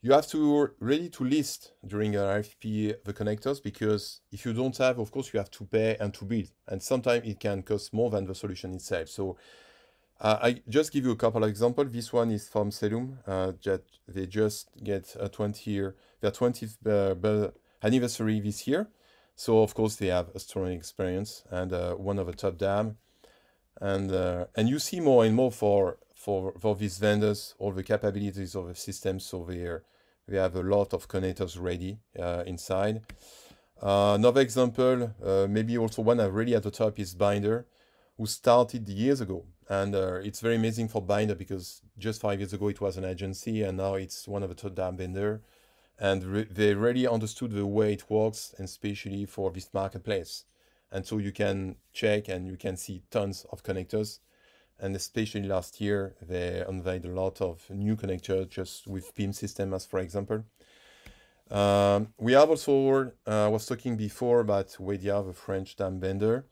[0.00, 4.76] You have to ready to list during an RFP the connectors because if you don't
[4.78, 7.92] have, of course, you have to pay and to build, and sometimes it can cost
[7.92, 9.08] more than the solution itself.
[9.08, 9.36] So
[10.20, 11.90] uh, I just give you a couple of examples.
[11.90, 13.18] This one is from Celum.
[13.26, 17.50] Uh, that they just get a 20 year, their 20th uh,
[17.82, 18.88] anniversary this year.
[19.34, 22.98] So of course they have a strong experience and uh, one of the top dam,
[23.80, 27.82] and uh, and you see more and more for for for these vendors all the
[27.82, 29.20] capabilities of the system.
[29.20, 29.64] So they
[30.26, 32.96] they have a lot of connectors ready uh, inside.
[33.80, 37.66] Uh, another example, uh, maybe also one I really at the top is Bynder,
[38.16, 42.52] who started years ago, and uh, it's very amazing for Bynder because just five years
[42.52, 45.40] ago it was an agency, and now it's one of the top dam vendor
[45.98, 50.44] and re they really understood the way it works, especially for this marketplace.
[50.90, 54.20] And so you can check and you can see tons of connectors.
[54.80, 59.74] And especially last year, they unveiled a lot of new connectors just with PIM system,
[59.74, 60.44] as for example.
[61.50, 66.44] Um, we have also, uh, I was talking before about Wedia, the French dam vendor,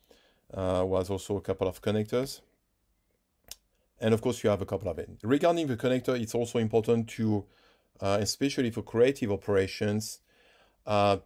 [0.52, 2.40] uh, was also a couple of connectors.
[4.00, 5.10] And of course, you have a couple of it.
[5.22, 7.44] Regarding the connector, it's also important to
[8.00, 10.20] uh, especially for creative operations,
[10.86, 11.18] uh,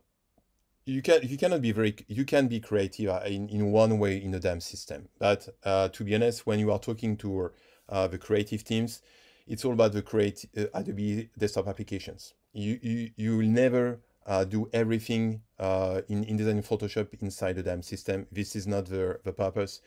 [0.84, 4.16] you can you cannot be very you can be creative uh, in, in one way
[4.16, 5.08] in the DAM system.
[5.18, 7.50] But uh, to be honest, when you are talking to
[7.88, 9.02] uh, the creative teams,
[9.46, 12.34] it's all about the create uh, Adobe desktop applications.
[12.52, 14.00] You you you will never
[14.48, 18.26] do everything in InDesign and Photoshop inside the DAM system.
[18.30, 19.80] This is not the the purpose.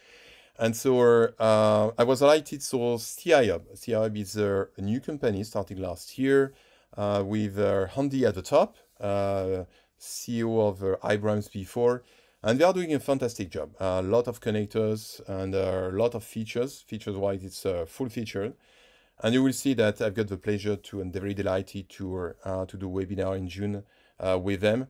[0.60, 2.62] And so uh, I was delighted.
[2.62, 6.54] So CIHub, CIHub is a new company starting last year
[6.98, 9.64] uh, with uh, Andy at the top, uh,
[10.04, 12.04] CEO of uh, iBrams before,
[12.44, 13.72] and they are doing a fantastic job.
[13.80, 16.82] A lot of connectors and a lot of features.
[16.82, 18.54] Features wise, it's full featured.
[19.22, 22.66] And you will see that I've got the pleasure to and very delighted to uh,
[22.66, 23.84] to do webinar in June
[24.20, 24.88] uh, with them.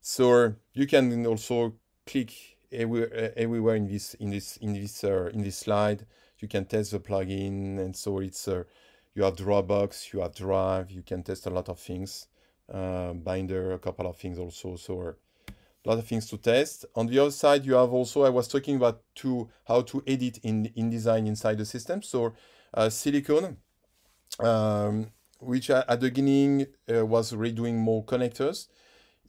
[0.00, 1.74] So you can also
[2.06, 2.32] click
[2.70, 6.06] everywhere, everywhere in this in this in this uh, in this slide.
[6.38, 8.64] You can test the plugin, and so it's uh,
[9.14, 12.26] you have Dropbox, you have Drive, you can test a lot of things.
[12.72, 14.76] Uh, Bynder, a couple of things also.
[14.76, 15.14] So
[15.84, 16.86] a lot of things to test.
[16.94, 20.38] On the other side, you have also, I was talking about to how to edit
[20.42, 22.02] in InDesign inside the system.
[22.02, 22.32] So
[22.72, 23.58] uh, Silicon,
[24.40, 28.68] um, which at the beginning uh, was redoing more connectors,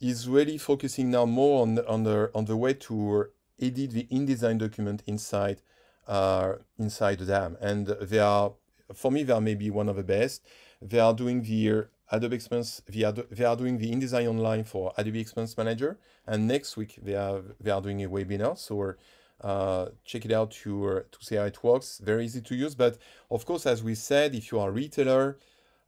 [0.00, 3.26] is really focusing now more on on the on the way to
[3.60, 5.62] edit the InDesign document inside
[6.06, 8.52] uh, inside the DAM, and they are
[8.94, 10.42] for me, they are maybe one of the best.
[10.80, 14.92] They are doing the Adobe Experience, they are, they are doing the InDesign Online for
[14.96, 15.98] Adobe Experience Manager.
[16.26, 18.56] And next week, they are, they are doing a webinar.
[18.58, 18.94] So
[19.40, 22.00] uh, check it out to, uh, to see how it works.
[22.02, 22.74] Very easy to use.
[22.74, 22.98] But
[23.30, 25.38] of course, as we said, if you are a retailer,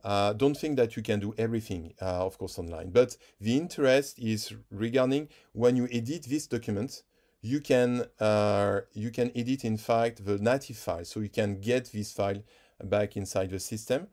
[0.04, 2.90] uh, don't think that you can do everything, uh, of course, online.
[2.90, 7.02] But the interest is regarding when you edit this document,
[7.40, 11.04] you can uh, you can edit, in fact, the native file.
[11.04, 12.42] So you can get this file
[12.83, 14.09] back inside the system.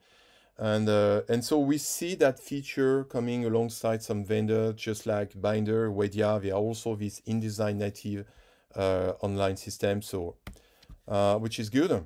[0.57, 5.91] And, uh, and so we see that feature coming alongside some vendors, just like Bynder,
[5.91, 6.41] Wedia.
[6.41, 8.25] They are also this InDesign native
[8.75, 10.35] uh, online system, so
[11.07, 12.05] uh, which is good.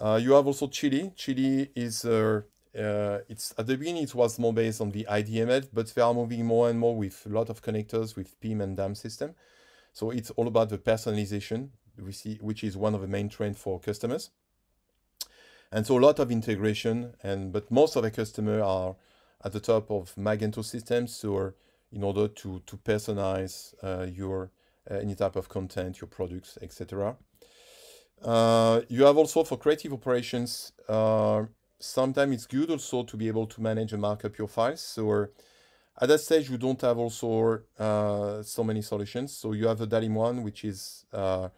[0.00, 1.12] Uh, you have also Chili.
[1.16, 6.02] Chili is it's at the beginning it was more based on the IDML, but they
[6.02, 9.34] are moving more and more with a lot of connectors with PIM and DAM system.
[9.92, 13.58] So it's all about the personalization, we see, which is one of the main trends
[13.58, 14.30] for customers.
[15.72, 18.94] And so a lot of integration, and but most of the customers are
[19.42, 21.54] at the top of Magento systems, so
[21.90, 24.50] in order to to personalize uh, your
[24.90, 27.16] uh, any type of content, your products, etc.
[28.22, 31.42] Uh, you have also for creative operations, uh,
[31.78, 34.80] sometimes it's good also to be able to manage and mark up your files.
[34.80, 35.28] So
[36.00, 39.36] at that stage, you don't have also uh, so many solutions.
[39.36, 41.48] So you have the Dalim one, which is uh,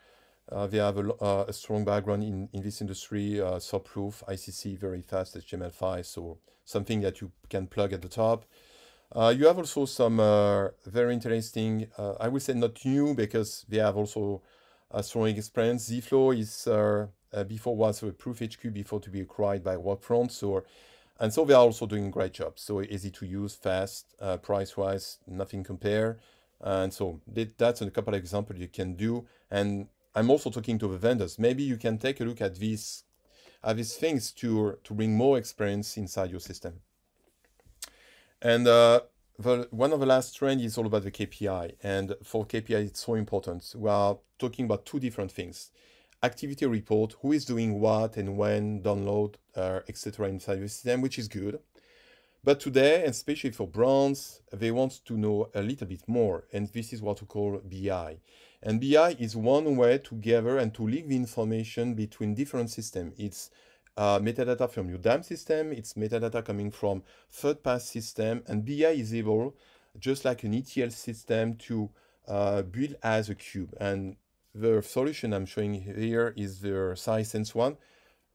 [0.50, 5.36] they have a, a, strong background in, in this industry, uh, proof ICC, very fast
[5.36, 8.44] HTML5, so something that you can plug at the top.
[9.14, 13.64] Uh, you have also some uh, very interesting, uh, I would say not new because
[13.68, 14.42] they have also
[14.90, 15.88] a strong experience.
[15.88, 20.32] Ziflow is uh, uh, before was a Proof HQ before to be acquired by Workfront.
[20.32, 20.64] So,
[21.20, 22.58] and so they are also doing a great job.
[22.58, 26.18] So easy to use, fast, uh, price wise, nothing compare.
[26.60, 27.20] And so
[27.56, 29.26] that's a couple of examples you can do.
[29.50, 31.38] And I'm also talking to the vendors.
[31.38, 33.04] Maybe you can take a look at these,
[33.62, 36.80] at these things to to bring more experience inside your system.
[38.40, 39.00] And uh,
[39.38, 41.76] the, one of the last trend is all about the KPI.
[41.82, 43.74] And for KPI, it's so important.
[43.76, 45.70] We are talking about two different things.
[46.22, 50.28] Activity report, who is doing what and when, download, uh, etc.
[50.28, 51.58] inside the system, which is good.
[52.42, 56.44] But today, especially for brands, they want to know a little bit more.
[56.52, 58.18] And this is what we call BI.
[58.64, 63.12] And BI is one way to gather and to link the information between different systems.
[63.18, 63.50] It's
[63.96, 69.14] uh, metadata from your DAM system, it's metadata coming from third-party system, and BI is
[69.14, 69.54] able,
[69.98, 71.90] just like an ETL system, to
[72.26, 73.74] uh, build as a cube.
[73.78, 74.16] And
[74.54, 77.76] the solution I'm showing here is the Sisense one.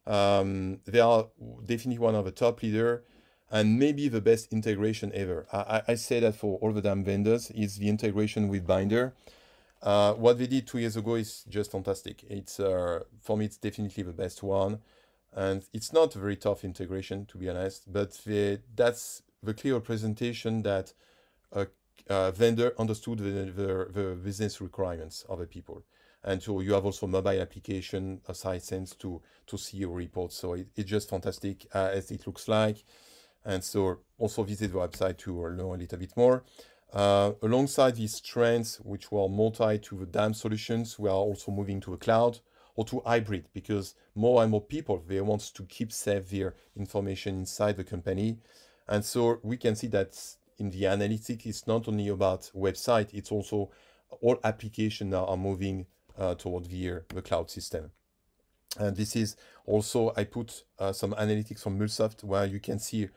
[0.05, 1.27] Um, they are
[1.65, 3.03] definitely one of the top leader
[3.51, 5.47] and maybe the best integration ever.
[5.51, 9.13] I, I, say that for all the DAM vendors is the integration with Bynder.
[9.81, 12.23] Uh, what they did two years ago is just fantastic.
[12.29, 14.79] It's uh, for me, it's definitely the best one.
[15.33, 19.75] And it's not a very tough integration to be honest but the, that's the clear
[19.75, 20.93] representation that
[21.51, 21.67] a,
[22.09, 25.83] a vendor understood the, the, the, business requirements of the people.
[26.23, 30.35] And so you have also mobile application a Sisense to to see your reports.
[30.35, 32.83] So it, it's just fantastic uh, as it looks like.
[33.45, 36.43] And so also visit the website to learn a little bit more
[36.93, 41.79] uh, alongside these trends which were multi to the DAM solutions we are also moving
[41.79, 42.39] to the cloud
[42.79, 47.39] or to hybrid because more and more people they want to keep safe their information
[47.39, 48.37] inside the company.
[48.87, 50.17] And so we can see that
[50.57, 53.69] in the analytics it's not only about website it's also
[54.21, 57.91] all applications now are moving uh, toward the, the cloud system.
[58.79, 63.09] And this is also i put uh, some analytics from MuleSoft where you can see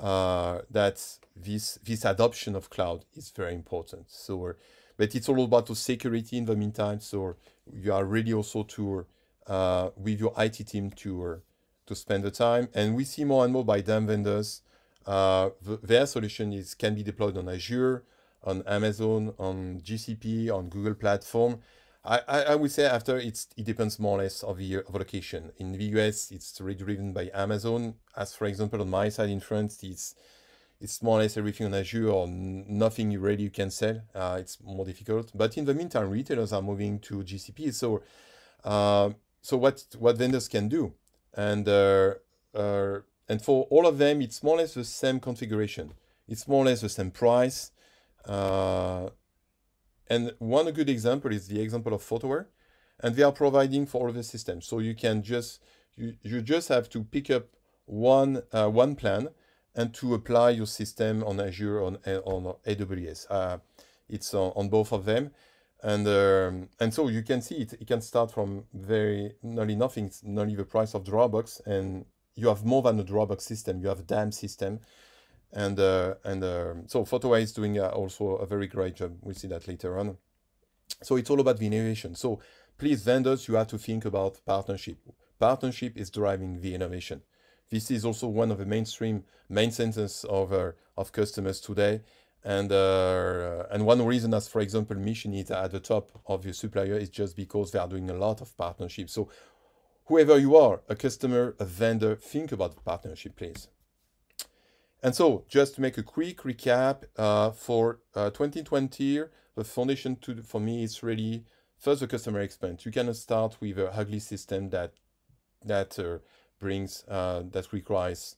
[0.00, 1.02] uh, that
[1.36, 4.54] this this adoption of cloud is very important so
[4.96, 7.00] but it's all about the security in the meantime.
[7.00, 7.36] So
[7.72, 9.06] you are really also to
[9.46, 11.36] uh, with your IT team to uh,
[11.86, 12.68] to spend the time.
[12.74, 14.62] And we see more and more by them vendors.
[15.06, 18.04] Uh, the, their solution is can be deployed on Azure,
[18.42, 21.60] on Amazon, on GCP, on Google platform.
[22.04, 25.52] I, I, would say after it's it depends more or less of the, of location.
[25.56, 27.94] In the US, it's really driven by Amazon.
[28.14, 30.14] As for example, on my side in France, it's
[30.80, 34.02] it's more or less everything on Azure or nothing really you can sell.
[34.14, 35.32] Uh, it's more difficult.
[35.34, 37.72] But in the meantime, retailers are moving to GCP.
[37.72, 38.02] So,
[38.64, 40.92] uh, so what what vendors can do,
[41.32, 42.14] and uh,
[42.54, 42.98] uh,
[43.30, 45.94] and for all of them, it's more or less the same configuration.
[46.28, 47.70] It's more or less the same price.
[50.08, 52.46] And one good example is the example of FotoWare,
[53.00, 54.66] and they are providing for all the systems.
[54.66, 55.60] So you can just
[55.96, 57.44] you, you just have to pick up
[57.86, 59.28] one uh, one plan
[59.74, 63.26] and to apply your system on Azure on on AWS.
[63.30, 63.58] Uh,
[64.08, 65.30] it's on, on, both of them,
[65.82, 67.72] and um, and so you can see it.
[67.74, 72.64] It can start from very nearly nothing, nearly the price of Dropbox, and you have
[72.64, 73.80] more than a Dropbox system.
[73.80, 74.80] You have a DAM system,
[75.54, 79.16] and uh, and uh, so FotoWare is doing uh, also a very great job.
[79.22, 80.16] We'll see that later on.
[81.02, 82.14] So it's all about the innovation.
[82.16, 82.40] So
[82.76, 84.98] please, vendors, you have to think about partnership.
[85.38, 87.22] Partnership is driving the innovation.
[87.70, 92.00] This is also one of the mainstream main sentence of uh, of customers today.
[92.42, 96.52] And uh, and one reason, as for example, Mission is at the top of your
[96.52, 99.12] supplier is just because they are doing a lot of partnerships.
[99.14, 99.30] So
[100.06, 103.68] whoever you are, a customer, a vendor, think about the partnership, please.
[105.04, 109.24] And so, just to make a quick recap uh, for uh, 2020,
[109.54, 111.44] the foundation to for me is really
[111.76, 112.86] first the customer experience.
[112.86, 114.94] You cannot start with a ugly system that
[115.62, 116.20] that uh,
[116.58, 118.36] brings uh, that requires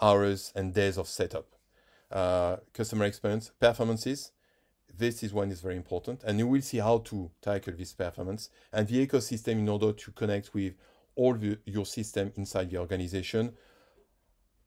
[0.00, 1.48] hours and days of setup.
[2.12, 4.30] Uh, customer experience performances.
[4.96, 8.50] This is one is very important, and you will see how to tackle this performance
[8.72, 10.74] and the ecosystem in order to connect with
[11.16, 13.52] all the, your system inside the organization.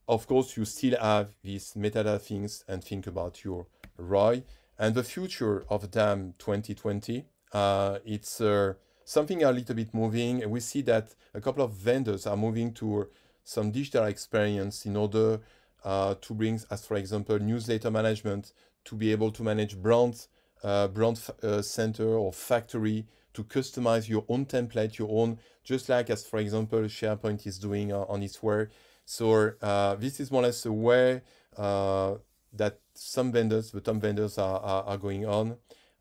[0.07, 4.43] Of course, you still have these metadata things and think about your ROI
[4.79, 7.25] and the future of DAM 2020.
[7.51, 10.49] Uh, it's uh, something a little bit moving.
[10.49, 13.09] We see that a couple of vendors are moving to
[13.43, 15.41] some digital experience in order
[15.83, 18.53] uh, to bring, as for example, newsletter management,
[18.85, 20.27] to be able to manage brand,
[20.63, 26.09] uh, brand uh, center or factory, to customize your own template, your own, just like
[26.09, 28.67] as for example, SharePoint is doing uh, on its way.
[29.09, 31.21] So uh, this is more or less a way
[31.55, 32.15] uh,
[32.51, 35.55] that some vendors, the top vendors are, are, are going on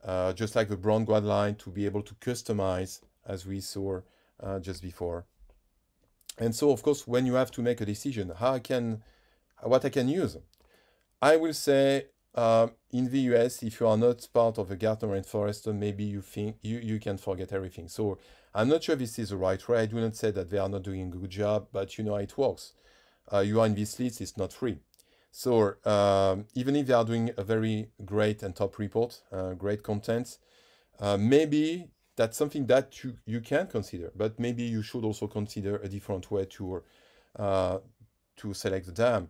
[0.04, 4.00] uh, just like the brown guideline to be able to customize as we saw
[4.42, 5.24] uh, just before.
[6.36, 9.04] And so, of course, when you have to make a decision, how I can,
[9.62, 10.36] what I can use,
[11.22, 15.14] I will say uh, in the US, if you are not part of a Gartner
[15.14, 17.86] and Forrester, maybe you think you, you can forget everything.
[17.86, 18.18] So
[18.52, 19.78] I'm not sure this is the right way.
[19.78, 22.14] I do not say that they are not doing a good job, but you know
[22.14, 22.72] how it works.
[23.33, 24.79] Uh, you are in this list, it's not free.
[25.31, 29.83] So um, even if they are doing a very great and top report, uh, great
[29.83, 30.39] content,
[30.99, 35.77] uh, maybe that's something that you, you can consider, but maybe you should also consider
[35.77, 36.83] a different way to,
[37.39, 37.79] uh,
[38.37, 39.29] to select the dam.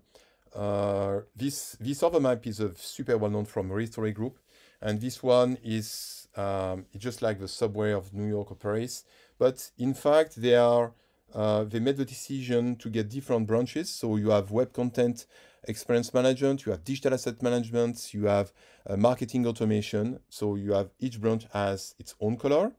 [0.55, 4.39] Uh, this, this other map is a super well known from Real Story Group,
[4.81, 9.05] and this one is um, just like the subway of New York or Paris,
[9.39, 10.93] but in fact they are
[11.37, 13.91] uh, they made the decision to get different branches.
[13.91, 15.27] So you have web content
[15.65, 18.53] experience management, you have digital asset management, you have
[18.89, 20.19] uh, marketing automation.
[20.31, 22.73] So you have each branch has its own color.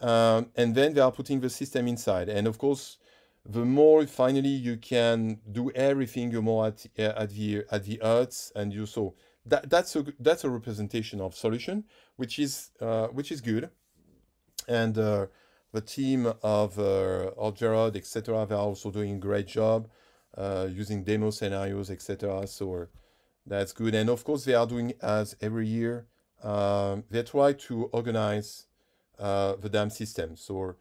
[0.00, 2.28] Um, and then they are putting the system inside.
[2.28, 2.98] And of course,
[3.48, 8.00] the more finally you can do everything, you're more at, uh, at the at the
[8.02, 9.14] arts, and you so
[9.46, 11.84] that that's a that's a representation of solution,
[12.16, 13.70] which is uh, which is good.
[14.68, 15.26] And uh,
[15.72, 17.30] the team of uh,
[17.94, 19.88] etc., they are also doing a great job
[20.36, 22.46] uh, using demo scenarios, etc.
[22.46, 22.88] So
[23.46, 23.94] that's good.
[23.94, 26.06] And of course, they are doing as every year.
[26.42, 28.66] Um, they try to organize
[29.18, 30.36] uh, the DAM system.
[30.36, 30.76] So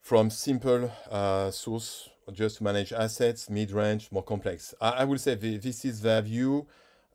[0.00, 4.74] from simple uh, source just to manage assets, mid-range, more complex.
[4.80, 6.66] I, I will say this is their view.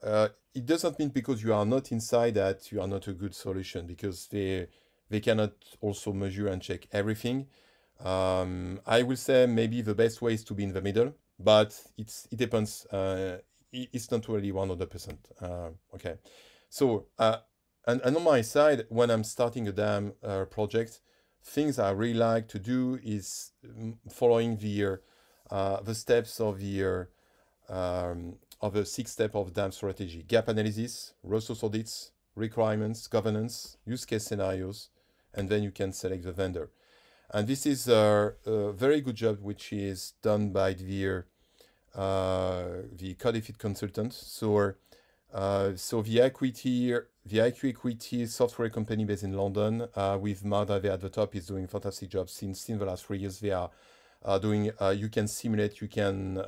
[0.02, 3.34] Uh, it doesn't mean because you are not inside that you are not a good
[3.34, 4.66] solution because they
[5.12, 7.38] they cannot also measure and check everything.
[8.12, 11.78] Um, I will say maybe the best way is to be in the middle but
[11.98, 12.86] it's it depends.
[12.86, 13.38] Uh,
[13.72, 15.18] it's not really one hundred percent.
[15.40, 16.16] Uh, okay,
[16.68, 17.38] so uh,
[17.86, 21.00] and, and on my side, when I'm starting a DAM uh, project,
[21.44, 24.98] things I really like to do is mm, following the
[25.50, 27.06] uh, the steps of the
[27.68, 34.04] um, of the six step of DAM strategy: gap analysis, resource audits, requirements, governance, use
[34.04, 34.90] case scenarios,
[35.34, 36.70] and then you can select the vendor.
[37.30, 41.24] And this is a, a very good job, which is done by the
[41.94, 44.12] uh, the Codifit consultant.
[44.12, 44.74] So,
[45.32, 46.92] uh, so the equity,
[47.24, 51.46] the IQ Equity software company based in London, uh, with Marda at the top, is
[51.46, 53.40] doing fantastic job since in the last three years.
[53.40, 53.70] They are
[54.40, 54.70] doing.
[54.94, 55.80] you can simulate.
[55.80, 56.42] You can.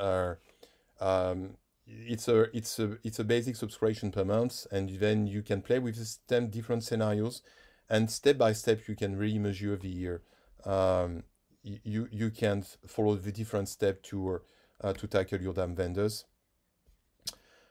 [1.01, 1.57] Um,
[1.87, 5.79] it's a it's a it's a basic subscription per month, and then you can play
[5.79, 5.97] with
[6.29, 7.43] the different scenarios,
[7.89, 10.19] and step by step you can really measure the
[10.65, 11.23] um,
[11.63, 14.41] you you can follow the different step to
[14.83, 16.25] uh, to tackle your DAM vendors.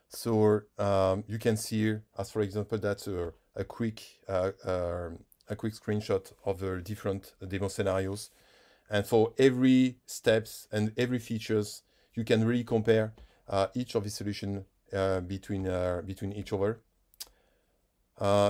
[0.10, 5.10] So um, you can see, as for example, that's a, a quick uh, uh,
[5.50, 8.30] a quick screenshot of the different demo scenarios.
[8.90, 11.84] And for every steps and every features,
[12.14, 13.14] you can really compare
[13.48, 16.80] uh, each of the solution uh, between uh, between each other.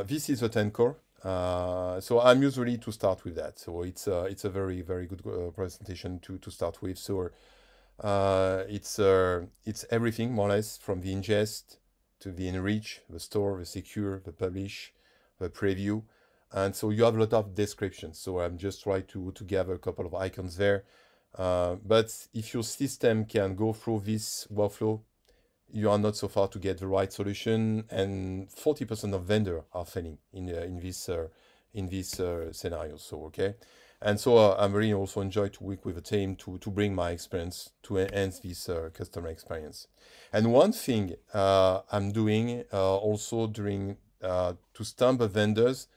[0.05, 0.97] this is the 10 core.
[1.24, 3.59] So I'm usually to start with that.
[3.59, 5.24] So it's it's a very very good
[5.55, 6.97] presentation to to start with.
[6.97, 7.30] So
[7.99, 11.78] Uh, it's uh, it's everything more or less from the ingest
[12.19, 14.93] to the enrich, the store, the secure, the publish,
[15.39, 16.01] the preview,
[16.51, 18.17] and so you have a lot of descriptions.
[18.19, 20.84] So I'm just trying to to gather a couple of icons there.
[21.38, 25.01] Uh, but if your system can go through this workflow,
[25.74, 29.86] you are not so far to get the right solution, and 40% of vendors are
[29.86, 31.28] failing in uh, in this uh,
[31.74, 32.95] in this uh, scenario.
[32.97, 33.55] So okay,
[33.99, 36.93] and so uh, I'm really also enjoy to work with a team to to bring
[36.93, 39.88] my experience to enhance this uh, customer experience.
[40.32, 45.88] And one thing uh, I'm doing uh, also during uh, to stamp the vendors,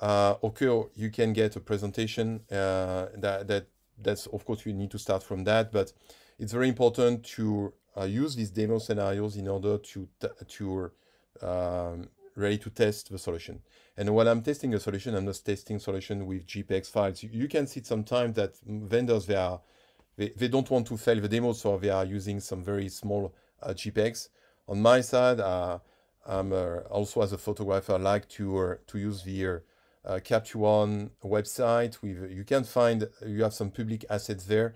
[0.00, 3.66] okay, you can get a presentation that that
[4.00, 5.92] that's of course you need to start from that, but
[6.38, 7.72] it's very important to
[8.02, 10.08] use these demo scenarios in order to
[10.48, 10.90] to
[11.42, 13.60] um, ready to test the solution.
[13.96, 17.22] And while I'm testing a solution, I'm just testing solution with JPEG files.
[17.22, 19.60] You, can see sometimes that vendors, they, are,
[20.16, 23.32] they, they don't want to fail the demo, so they are using some very small
[23.62, 24.28] uh, JPEGs.
[24.68, 25.78] On my side, uh,
[26.26, 29.60] I'm uh, also as a photographer, I like to, uh, to use the
[30.04, 32.02] uh, Capture One website.
[32.02, 34.74] With, you can find, you have some public assets there.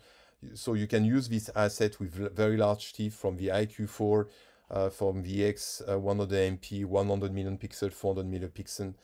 [0.54, 4.26] So you can use this asset with very large TIFF from the iQ4
[4.70, 8.94] uh, from VX uh, 100 MP, 100 million pixel, 400 million pixel.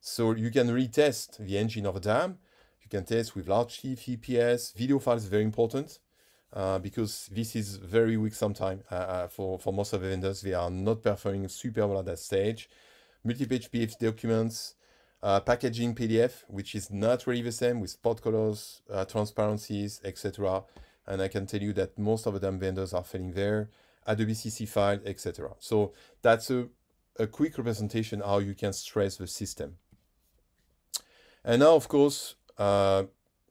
[0.00, 2.38] So you can retest the engine of DAM.
[2.82, 4.76] You can test with large TIFF, EPS.
[4.76, 5.98] Video files very important
[6.52, 10.40] uh, because this is very weak sometimes uh, uh, for, for most of the vendors.
[10.42, 12.68] They are not performing super well at that stage.
[13.24, 14.75] Multi-page PDF documents,
[15.22, 20.64] uh, packaging PDF, which is not really the same with spot colors, transparencies, etc.
[21.06, 23.70] And I can tell you that most of the DAM vendors are failing there.
[24.06, 25.54] Adobe CC file, etc.
[25.58, 25.92] So
[26.22, 26.68] that's a,
[27.18, 29.76] a quick representation how you can stress the system.
[31.44, 33.04] And now, of course, uh,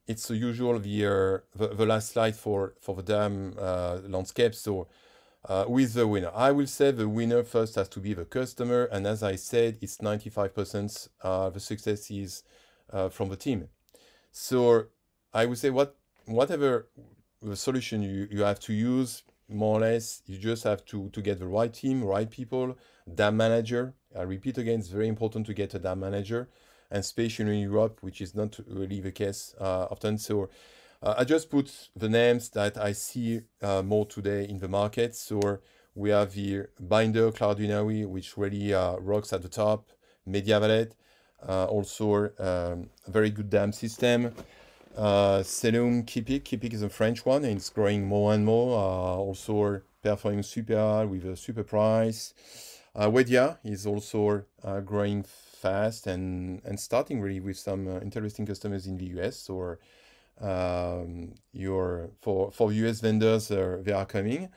[0.07, 4.53] it's the usual the, uh, the, the last slide for for the DAM uh, landscape.
[4.55, 4.87] So
[5.47, 8.85] uh, with the winner, I will say the winner first has to be the customer,
[8.85, 12.43] and as I said, it's 95% uh, the success is
[12.91, 13.67] uh, from the team.
[14.31, 14.87] So
[15.33, 16.87] I would say what whatever
[17.41, 21.21] the solution you, you have to use, more or less you just have to to
[21.21, 22.77] get the right team right people
[23.13, 23.93] dam manager.
[24.17, 26.49] I repeat again it's very important to get a dam manager
[26.89, 30.17] and especially in europe which is not really the case uh, often.
[30.17, 30.49] So
[31.01, 35.59] i just put the names that i see uh, more today in the market so
[35.93, 39.89] we have the Bynder cloudinary which really uh, rocks at the top
[40.27, 40.91] mediavalet
[41.47, 44.33] uh, also um, very good dam system
[44.97, 46.43] uh, Celum Keepeek.
[46.43, 48.77] Keepeek is a French one and it's growing more and more.
[48.77, 52.33] Uh, also performing super with a super price.
[52.95, 58.45] Uh, Wedia is also uh, growing fast and, and starting really with some uh, interesting
[58.45, 59.79] customers in the US or
[60.41, 64.49] um, your for for US vendors uh, they are coming.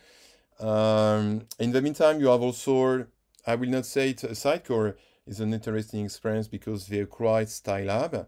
[0.60, 3.06] Um, in the meantime, you have also
[3.46, 4.94] I will not say it Sitecore
[5.26, 8.26] is an interesting experience because they acquired Stylelabs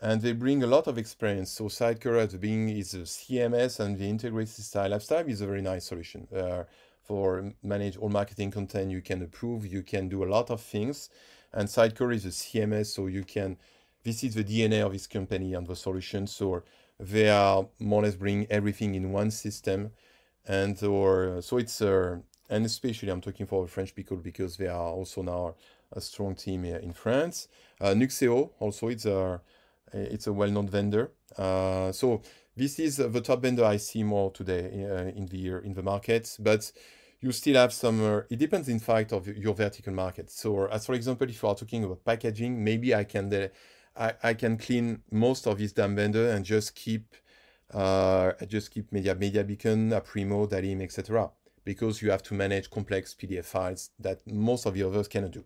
[0.00, 1.50] and they bring a lot of experience.
[1.50, 5.62] So Sitecore as being is a CMS and the integrated style lifestyle is a very
[5.62, 6.64] nice solution uh,
[7.02, 8.90] for manage all marketing content.
[8.90, 11.10] You can approve, you can do a lot of things,
[11.52, 13.56] and Sitecore is a CMS, so you can.
[14.02, 16.26] This is the DNA of this company and the solution.
[16.26, 16.62] So
[16.98, 19.90] they are more or less bringing everything in one system,
[20.46, 22.18] and or so it's uh,
[22.50, 25.54] and especially I'm talking for French people because they are also now
[25.92, 27.48] a strong team in France.
[27.80, 29.40] Uh, Nuxeo also it's a
[29.92, 31.12] it's a well-known vendor.
[31.38, 32.20] Uh, so
[32.56, 36.36] this is the top vendor I see more today uh, in the in the market,
[36.38, 36.70] but
[37.20, 38.04] you still have some.
[38.04, 40.30] Uh, it depends, in fact, of your vertical market.
[40.30, 43.48] So, as for example, if you are talking about packaging, maybe I can uh,
[43.96, 47.14] I, I can clean most of this damn vendor and just keep
[47.72, 51.30] uh, just keep Media Media Beacon, Aprimo, Dalim, etc.
[51.64, 55.44] Because you have to manage complex PDF files that most of the others cannot do.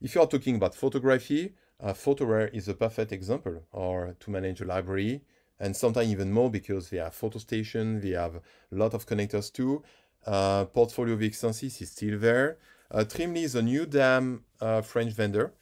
[0.00, 4.60] If you are talking about photography, uh, FotoWare is a perfect example or to manage
[4.60, 5.22] a library
[5.58, 9.82] and sometimes even more because they have FotoStation, they have a lot of connectors too.
[10.26, 12.58] Uh, Portfolio Extensis is still there.
[12.90, 15.52] Uh, Trimly is a new DAM uh, French vendor,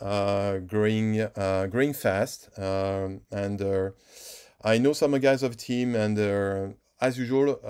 [0.00, 2.50] growing uh, growing fast.
[2.58, 3.90] Um, and uh,
[4.62, 7.60] I know some guys of team, and as usual,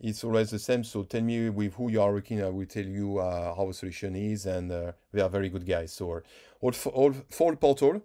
[0.00, 0.84] it's always the same.
[0.84, 2.42] So tell me with who you are working.
[2.42, 5.66] I will tell you uh, how the solution is, and uh, they are very good
[5.66, 5.92] guys.
[5.92, 6.22] So
[6.60, 8.02] all, all Fall Portal,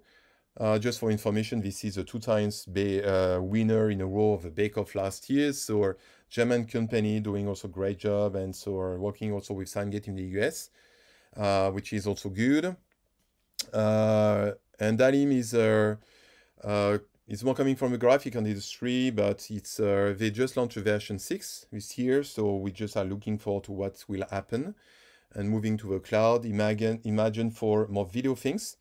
[0.59, 4.43] uh, just for information, this is a two times uh, winner in a row of
[4.43, 5.53] the Bake Off last year.
[5.53, 5.95] So
[6.29, 10.69] German company doing also great job, and so working also with SignGate in the US,
[11.35, 12.75] uh, which is also good.
[13.73, 15.53] Uh, and Dalim is
[17.31, 21.17] it's more coming from the graphic industry, but it's uh, they just launched a version
[21.17, 24.75] six this year, so we just are looking forward to what will happen
[25.33, 26.45] and moving to the cloud.
[26.45, 28.75] Imagine imagine for more video things.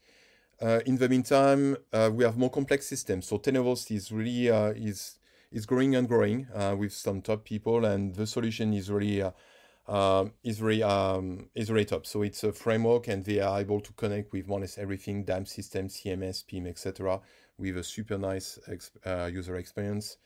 [0.60, 3.28] Uh, in the meantime, uh, we have more complex systems.
[3.28, 5.20] So Tenovos is really uh, is
[5.52, 9.30] is growing and growing uh, with some top people, and the solution is really uh,
[9.90, 12.06] um, is very um, is very top.
[12.06, 15.24] So it's a framework, and they are able to connect with more or less everything:
[15.24, 17.20] DAM system, CMS, PIM, etc.
[17.58, 18.58] With a super nice
[19.04, 20.16] uh, user experience.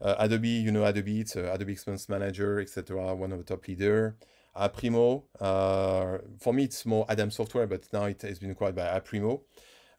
[0.00, 3.14] Uh, Adobe, you know Adobe, it's Adobe Experience Manager, etc.
[3.14, 4.16] One of the top leader.
[4.56, 8.82] Aprimo, uh, for me it's more Adam Software, but now it has been acquired by
[8.82, 9.42] Aprimo.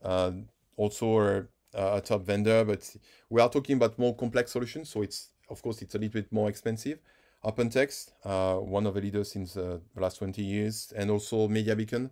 [0.03, 0.31] Uh,
[0.75, 2.95] also a top vendor, but
[3.29, 6.31] we are talking about more complex solutions, so it's of course it's a little bit
[6.31, 6.99] more expensive.
[7.43, 12.09] OpenText, uh, one of the leaders since uh, the last 20 years, and also MediaBeacon,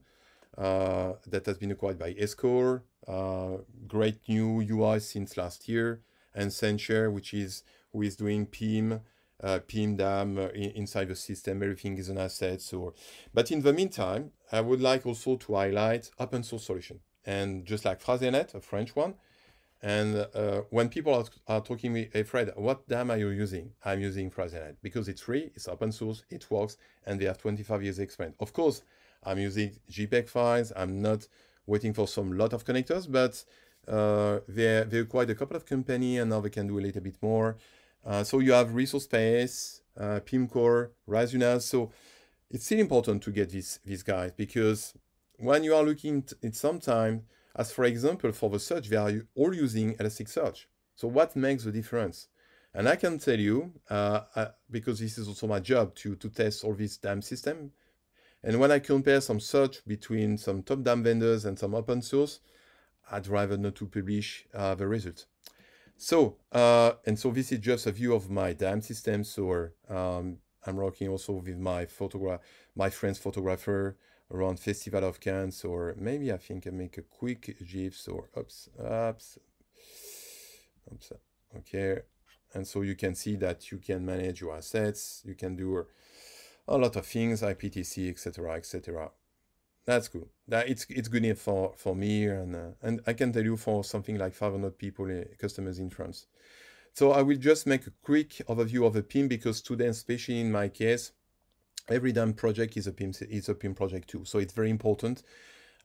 [0.57, 2.81] uh, that has been acquired by Esko.
[3.07, 6.01] Uh, great new UI since last year,
[6.35, 9.01] and Censhare, which is who is doing PIM,
[9.41, 11.63] uh, PIM DAM uh, in, inside the system.
[11.63, 12.61] Everything is an asset.
[12.61, 12.93] So,
[13.33, 17.85] but in the meantime, I would like also to highlight open source solution, and just
[17.85, 19.15] like Phraseanet, a French one,
[19.81, 23.71] and uh, when people are, are talking me, hey Fred, what DAM are you using?
[23.83, 27.81] I'm using Phraseanet because it's free, it's open source, it works, and they have 25
[27.83, 28.35] years experience.
[28.39, 28.83] Of course,
[29.23, 30.71] I'm using JPEG files.
[30.75, 31.27] I'm not
[31.65, 33.43] waiting for some lot of connectors, but
[33.87, 37.01] uh, they they acquired a couple of company and now they can do a little
[37.01, 37.57] bit more.
[38.05, 41.61] Uh, so you have resource space, uh, PIMCore, Rasunas.
[41.63, 41.91] So
[42.49, 44.93] it's still important to get these these guys because
[45.37, 47.23] when you are looking at some time
[47.55, 50.65] as for example, for the search, they are all using Elasticsearch.
[50.95, 52.27] So what makes the difference?
[52.73, 56.29] And I can tell you, uh, uh, because this is also my job to, to
[56.29, 57.71] test all this DAM system.
[58.43, 62.39] And when I compare some search between some top DAM vendors and some open source,
[63.11, 65.25] I'd rather not to publish uh, the result.
[65.97, 69.23] So, uh, and so this is just a view of my DAM system.
[69.23, 72.39] So um, I'm working also with my photograph,
[72.75, 73.97] my friend's photographer,
[74.31, 78.69] around Festival of Cannes, or maybe I think I make a quick GIFs or oops,
[78.79, 79.37] oops,
[80.91, 81.11] oops,
[81.57, 81.99] okay.
[82.53, 85.85] And so you can see that you can manage your assets, you can do
[86.67, 89.11] a lot of things, IPTC, etc., etc.
[89.85, 90.27] That's good.
[90.47, 93.57] That it's it's good enough for for me, and uh, and I can tell you
[93.57, 96.27] for something like 500 people, uh, customers in France.
[96.93, 100.51] So I will just make a quick overview of the PIM because today, especially in
[100.51, 101.13] my case,
[101.89, 104.25] every DAM project is a PIM is a PIM project too.
[104.25, 105.23] So it's very important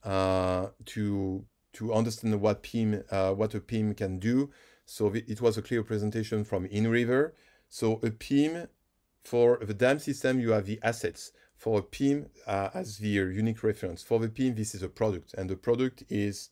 [0.04, 1.44] uh, to
[1.74, 4.50] to understand what PIM uh, what a PIM can do.
[4.84, 7.32] So it was a clear presentation from InRiver.
[7.68, 8.68] So a PIM
[9.24, 11.32] for the DAM system, you have the assets.
[11.56, 14.02] For a PIM uh, as the unique reference.
[14.02, 16.50] For the PIM, this is a product, and the product is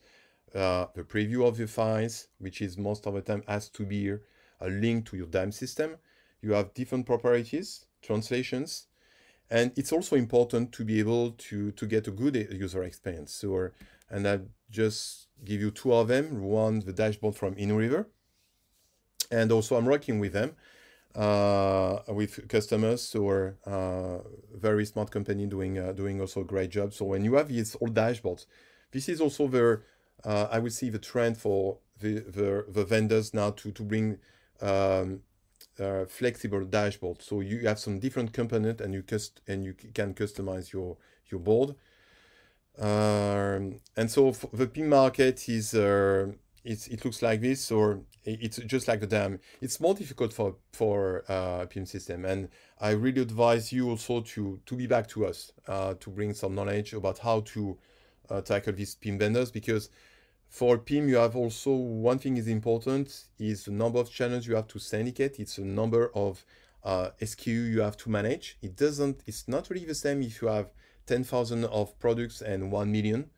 [0.54, 4.08] uh, the preview of the files, which is most of the time has to be
[4.08, 5.96] a link to your DAM system.
[6.40, 8.86] You have different properties, translations,
[9.54, 13.32] and it's also important to be able to to get a good user experience.
[13.32, 13.70] So
[14.10, 14.40] and i
[14.70, 18.06] just give you two of them one the dashboard from inriver
[19.30, 20.50] and also i'm working with them
[21.14, 23.00] uh, with customers.
[23.02, 24.18] So are uh,
[24.68, 26.92] very smart company doing uh, doing also a great job.
[26.92, 28.46] So when you have these old dashboards
[28.90, 29.80] this is also the
[30.24, 34.18] uh, i would see the trend for the the, the vendors now to to bring
[34.60, 35.20] um,
[35.80, 37.22] uh, flexible dashboard.
[37.22, 40.96] So you have some different component and you cust and you can customize your
[41.30, 41.74] your board.
[42.78, 46.32] Um, and so the PIM market is uh,
[46.64, 49.38] it looks like this, or it's just like the DAM.
[49.60, 52.48] It's more difficult for for uh, PIM system, and
[52.80, 56.54] I really advise you also to to be back to us uh, to bring some
[56.54, 57.78] knowledge about how to
[58.30, 59.90] uh, tackle these PIM vendors because
[60.54, 64.54] for PIM, you have also one thing is important is the number of channels you
[64.54, 65.40] have to syndicate.
[65.40, 66.44] It's a number of
[66.84, 68.56] uh, SKU you have to manage.
[68.62, 70.70] It doesn't, it's not really the same if you have
[71.06, 73.30] 10,000 of products and 1 million.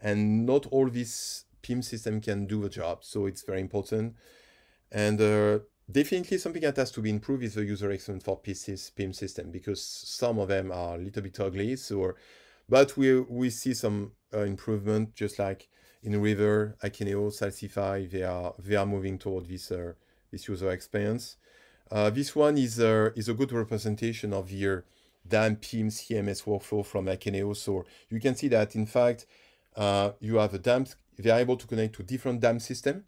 [0.00, 2.98] And not all this PIM system can do the job.
[3.02, 4.14] So it's very important.
[4.92, 5.58] And uh,
[5.90, 9.50] definitely something that has to be improved is the user experience for PCs, PIM system
[9.50, 11.74] because some of them are a little bit ugly.
[11.74, 12.14] So,
[12.68, 15.68] but we, we see some uh, improvement just like
[16.04, 19.92] InRiver, Akeneo, Salsify, they are they are moving toward this uh,
[20.30, 21.36] this user experience.
[21.90, 24.84] Uh, this one is uh, is a good representation of your
[25.28, 27.54] DAM PIM CMS workflow from Akeneo.
[27.54, 29.26] So you can see that in fact
[29.76, 30.86] uh, you have a DAM.
[31.18, 33.04] They are able to connect to different DAM system,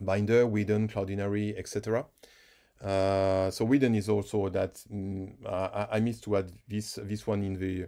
[0.00, 2.06] Bynder, Widen, Cloudinary, etc.
[2.82, 7.44] Uh, so Widen is also that mm, I, I missed to add this this one
[7.44, 7.86] in the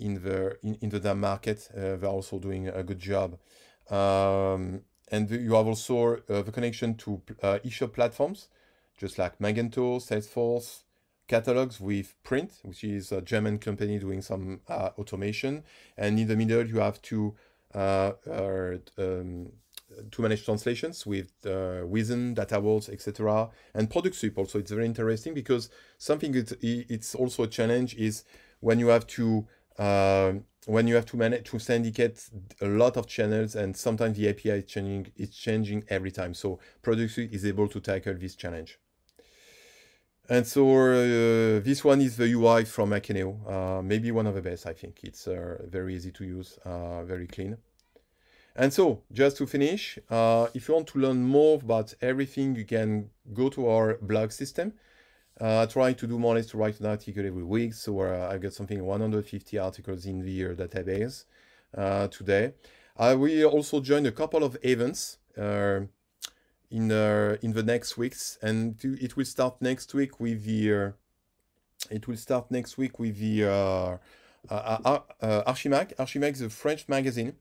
[0.00, 1.68] in the in, in the DAM market.
[1.72, 3.38] Uh, they're also doing a good job.
[3.90, 8.48] Um, and you have also uh, the connection to uh, eShop platforms,
[8.96, 10.82] just like Magento, Salesforce,
[11.26, 15.64] catalogs with Print, which is a German company doing some uh, automation.
[15.96, 17.34] And in the middle, you have to
[17.74, 18.12] uh,
[18.98, 19.52] um,
[20.10, 23.50] to manage translations with uh, Wizen, Data Vault, etc.
[23.74, 24.58] And product sweep also.
[24.58, 28.24] It's very interesting because something that it's also a challenge is
[28.60, 29.46] when you have to
[29.80, 30.34] uh,
[30.66, 32.28] when you have to manage to syndicate
[32.60, 36.34] a lot of channels and sometimes the API is changing it's changing every time.
[36.34, 38.78] So product suite is able to tackle this challenge.
[40.28, 44.42] And so uh, this one is the UI from Akeneo, uh, maybe one of the
[44.42, 45.00] best, I think.
[45.02, 47.56] It's uh, very easy to use, uh, very clean.
[48.54, 52.64] And so, just to finish, uh, if you want to learn more about everything, you
[52.64, 54.74] can go to our blog system.
[55.40, 57.72] Uh, try to do more or less to write an article every week.
[57.72, 61.24] So uh, I've got something 150 articles in the database
[61.76, 62.52] uh, today.
[62.98, 65.80] I will also join a couple of events uh,
[66.70, 70.74] in uh, in the next weeks, and it will start next week with the.
[70.74, 70.90] Uh,
[71.90, 73.96] it will start next week with the uh,
[74.50, 75.96] Archimag.
[75.96, 77.32] Archimag is a French magazine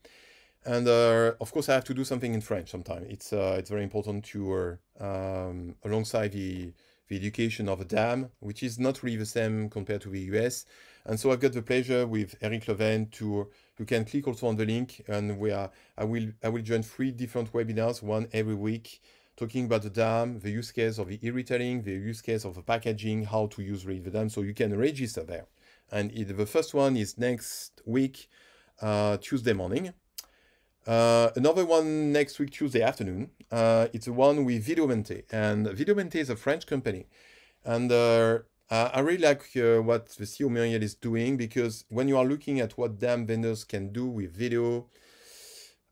[0.65, 3.07] and uh, of course I have to do something in French sometimes.
[3.09, 6.71] It's uh, it's very important to uh, um, alongside the
[7.10, 10.66] the education of a DAM, which is not really the same compared to the US.
[11.05, 13.49] And so I've got the pleasure with Eric Leven to
[13.80, 16.84] you can click also on the link and we are I will I will join
[16.84, 19.01] three different webinars, one every week,
[19.36, 22.62] talking about the DAM, the use case of the e-retailing, the use case of the
[22.62, 24.30] packaging, how to use really the DAM.
[24.30, 25.47] So you can register there.
[25.91, 28.30] And it, the first one is next week,
[28.82, 29.93] uh, Tuesday morning.
[30.89, 33.29] Uh, another one next week, Tuesday afternoon.
[33.51, 35.21] Uh, it's a one with Videomenthe.
[35.31, 37.05] And Videomenthe is a French company.
[37.63, 38.39] And uh,
[38.71, 42.59] I really like uh, what the CEO Muriel is doing because when you are looking
[42.59, 44.87] at what damn vendors can do with video,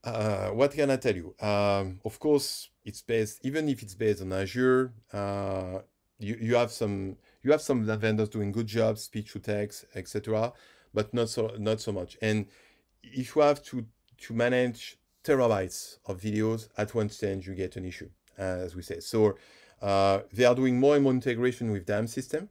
[0.03, 1.35] uh, what can I tell you?
[1.39, 5.79] Um, of course, it's based, even if it's based on Azure, uh,
[6.17, 10.53] you, you have some you have some vendors doing good jobs, speech to text, etc.,
[10.91, 12.17] but not so not so much.
[12.19, 12.47] And
[13.03, 13.85] if you have to
[14.21, 16.69] to manage terabytes of videos.
[16.77, 19.35] At one stage you get an issue as we say so
[19.81, 22.49] uh, they are doing more and more integration with dam system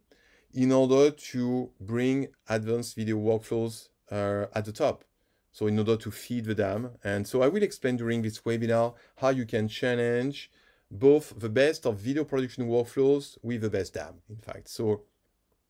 [0.55, 5.05] in order to bring advanced video workflows uh, at the top.
[5.53, 8.95] So in order to feed the dam and so i will explain during this webinar
[9.17, 10.51] how you can challenge
[10.91, 14.69] both the best of video production workflows with the best dam in fact.
[14.69, 15.03] So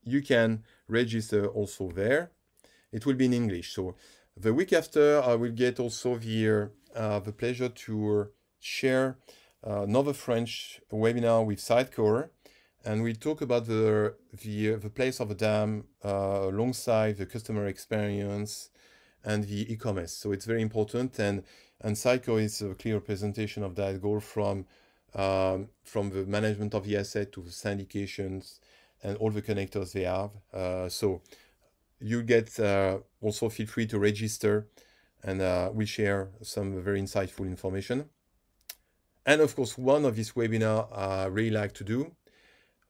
[0.04, 2.30] you can register also there.
[2.92, 3.72] It will be in english.
[3.74, 3.94] So
[4.36, 8.28] the week after, I will get also the, uh, the pleasure to
[8.60, 9.18] share
[9.66, 12.28] uh, another French webinar with Sitecore,
[12.84, 17.66] and we talk about the, the, the place of a dam uh, alongside the customer
[17.66, 18.70] experience
[19.24, 20.12] and the e-commerce.
[20.12, 21.42] So it's very important, and
[21.80, 24.64] and Sitecore is a clear representation of that goal from
[25.14, 28.60] um, from the management of the asset to the syndications
[29.02, 30.30] and all the connectors they have.
[30.52, 31.22] Uh, so
[32.00, 34.68] you get uh, also feel free to register
[35.22, 38.10] and uh, we share some very insightful information.
[39.24, 42.12] And of course, one of these webinar I really like to do.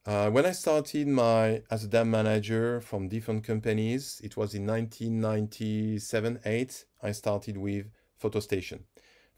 [0.05, 4.67] Uh, when I started my as a DAM manager from different companies, it was in
[4.67, 7.87] 1997-8, I started with
[8.23, 8.81] FotoStation.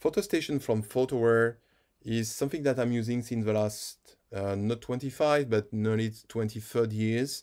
[0.03, 1.57] FotoStation from FotoWare
[2.03, 6.95] is something that I'm using since the last, uh, not 25, but nearly 20, 30
[6.95, 7.43] years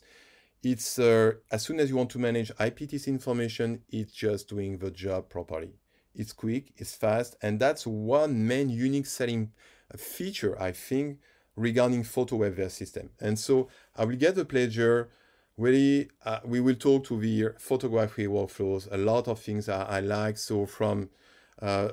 [0.66, 4.90] it's uh, as soon as you want to manage IPTC information, it's just doing the
[4.90, 5.74] job properly.
[6.14, 9.52] It's quick, it's fast, and that's one main unique selling
[9.96, 11.18] feature, I think,
[11.54, 13.10] regarding PhotoWebVer system.
[13.20, 15.10] And so I will get the pleasure,
[15.56, 20.00] really, uh, we will talk to the photography workflows, a lot of things I, I
[20.00, 20.36] like.
[20.36, 21.10] So from
[21.62, 21.90] uh,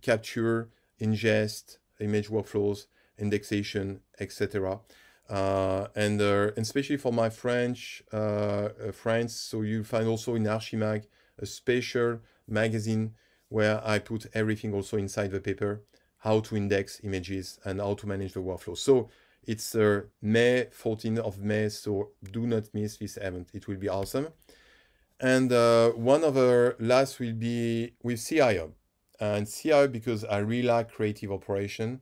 [0.00, 0.70] capture,
[1.00, 2.86] ingest, image workflows,
[3.18, 4.80] indexation, etc.
[5.28, 11.04] Uh, and, uh, especially for my French uh, friends, so you find also in Archimag
[11.38, 13.14] a special magazine
[13.48, 15.82] where I put everything also inside the paper,
[16.18, 18.76] how to index images and how to manage the workflow.
[18.76, 19.08] So
[19.46, 23.48] it's uh, May 14th of May, so do not miss this event.
[23.52, 24.28] It will be awesome.
[25.20, 28.72] And uh, one of our last will be with CIO.
[29.20, 32.00] And CIO because I really like creative operation.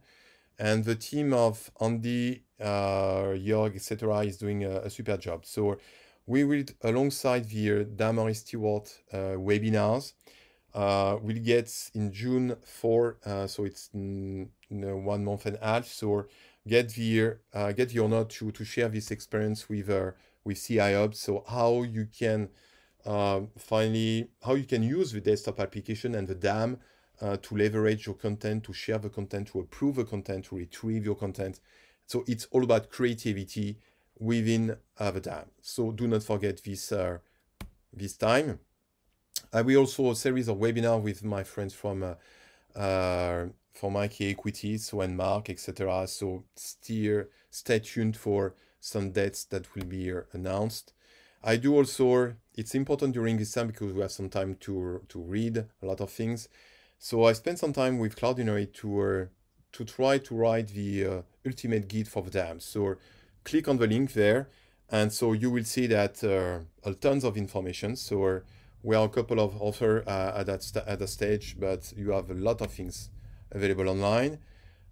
[0.58, 5.44] And the team of Andy uh, Jörg, etc., is doing a, a, super job.
[5.44, 5.78] So
[6.26, 10.12] we will, alongside the Damari Stewart uh, webinars,
[10.74, 15.64] uh, we'll get in June 4, uh, so it's in, in one month and a
[15.64, 15.86] half.
[15.86, 16.26] So
[16.66, 20.12] get the uh, get the honor to to share this experience with uh,
[20.44, 21.16] with CIOps.
[21.16, 22.48] So how you can
[23.04, 26.78] uh, finally how you can use the desktop application and the DAM
[27.20, 31.04] uh, to leverage your content, to share the content, to approve the content, to retrieve
[31.04, 31.60] your content.
[32.12, 33.78] So it's all about creativity
[34.20, 37.16] within uh, the So do not forget this uh,
[37.90, 38.58] this time.
[39.50, 44.28] I will also a series of webinar with my friends from uh, uh, from Mikey
[44.28, 46.06] Equities, so and Mark, etc.
[46.06, 50.92] So steer, stay tuned for some dates that will be announced.
[51.42, 55.18] I do also, it's important during this time because we have some time to, to
[55.18, 56.50] read a lot of things.
[56.98, 59.24] So I spent some time with Cloudinary to, uh,
[59.72, 62.60] to try to write the uh, ultimate guide for the dam.
[62.60, 62.96] So
[63.44, 64.48] click on the link there.
[64.90, 67.96] And so you will see that uh, tons of information.
[67.96, 68.42] So
[68.82, 72.30] we are a couple of authors uh, at, that at that stage, but you have
[72.30, 73.10] a lot of things
[73.50, 74.38] available online.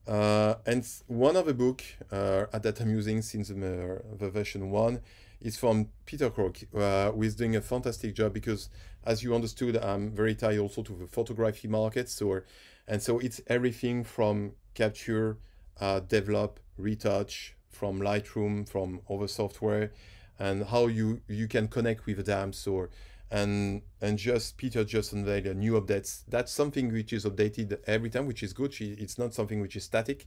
[0.07, 5.01] Uh, and one of the book uh, that I'm using since the, the version one
[5.41, 8.71] is from Peter Krogh, uh, who is doing a fantastic job because,
[9.05, 12.09] as you understood, I'm very tied also to the photography market.
[12.09, 12.41] So,
[12.89, 15.39] and so it's everything from capture,
[15.81, 19.93] uh, develop, retouch, from Lightroom, from other software,
[20.39, 22.53] and how you you can connect with the DAM.
[22.53, 22.89] So,
[23.31, 26.23] and and just Peter just unveiled a new updates.
[26.29, 28.75] That's something which is updated every time, which is good.
[28.81, 30.27] It's not something which is static,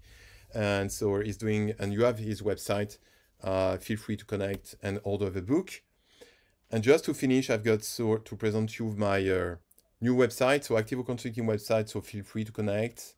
[0.54, 1.74] and so he's doing.
[1.80, 2.98] And you have his website
[3.44, 5.82] uh, feel free to connect and order the book.
[6.72, 9.56] And just to finish, I've got so to present you my uh,
[10.02, 11.90] new website, so Activo Consulting website.
[11.90, 13.14] So feel free to connect.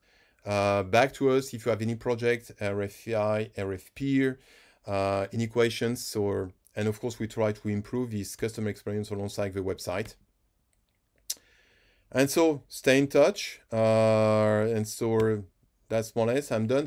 [0.46, 4.38] Uh, back to us if you have any project, RFI, RFP,
[4.86, 9.54] uh, any questions, or and of course we try to improve this customer experience alongside
[9.54, 10.16] the website.
[12.12, 13.60] And so stay in touch.
[13.74, 15.44] Uh, and so
[15.90, 16.84] that's more or less I'm done.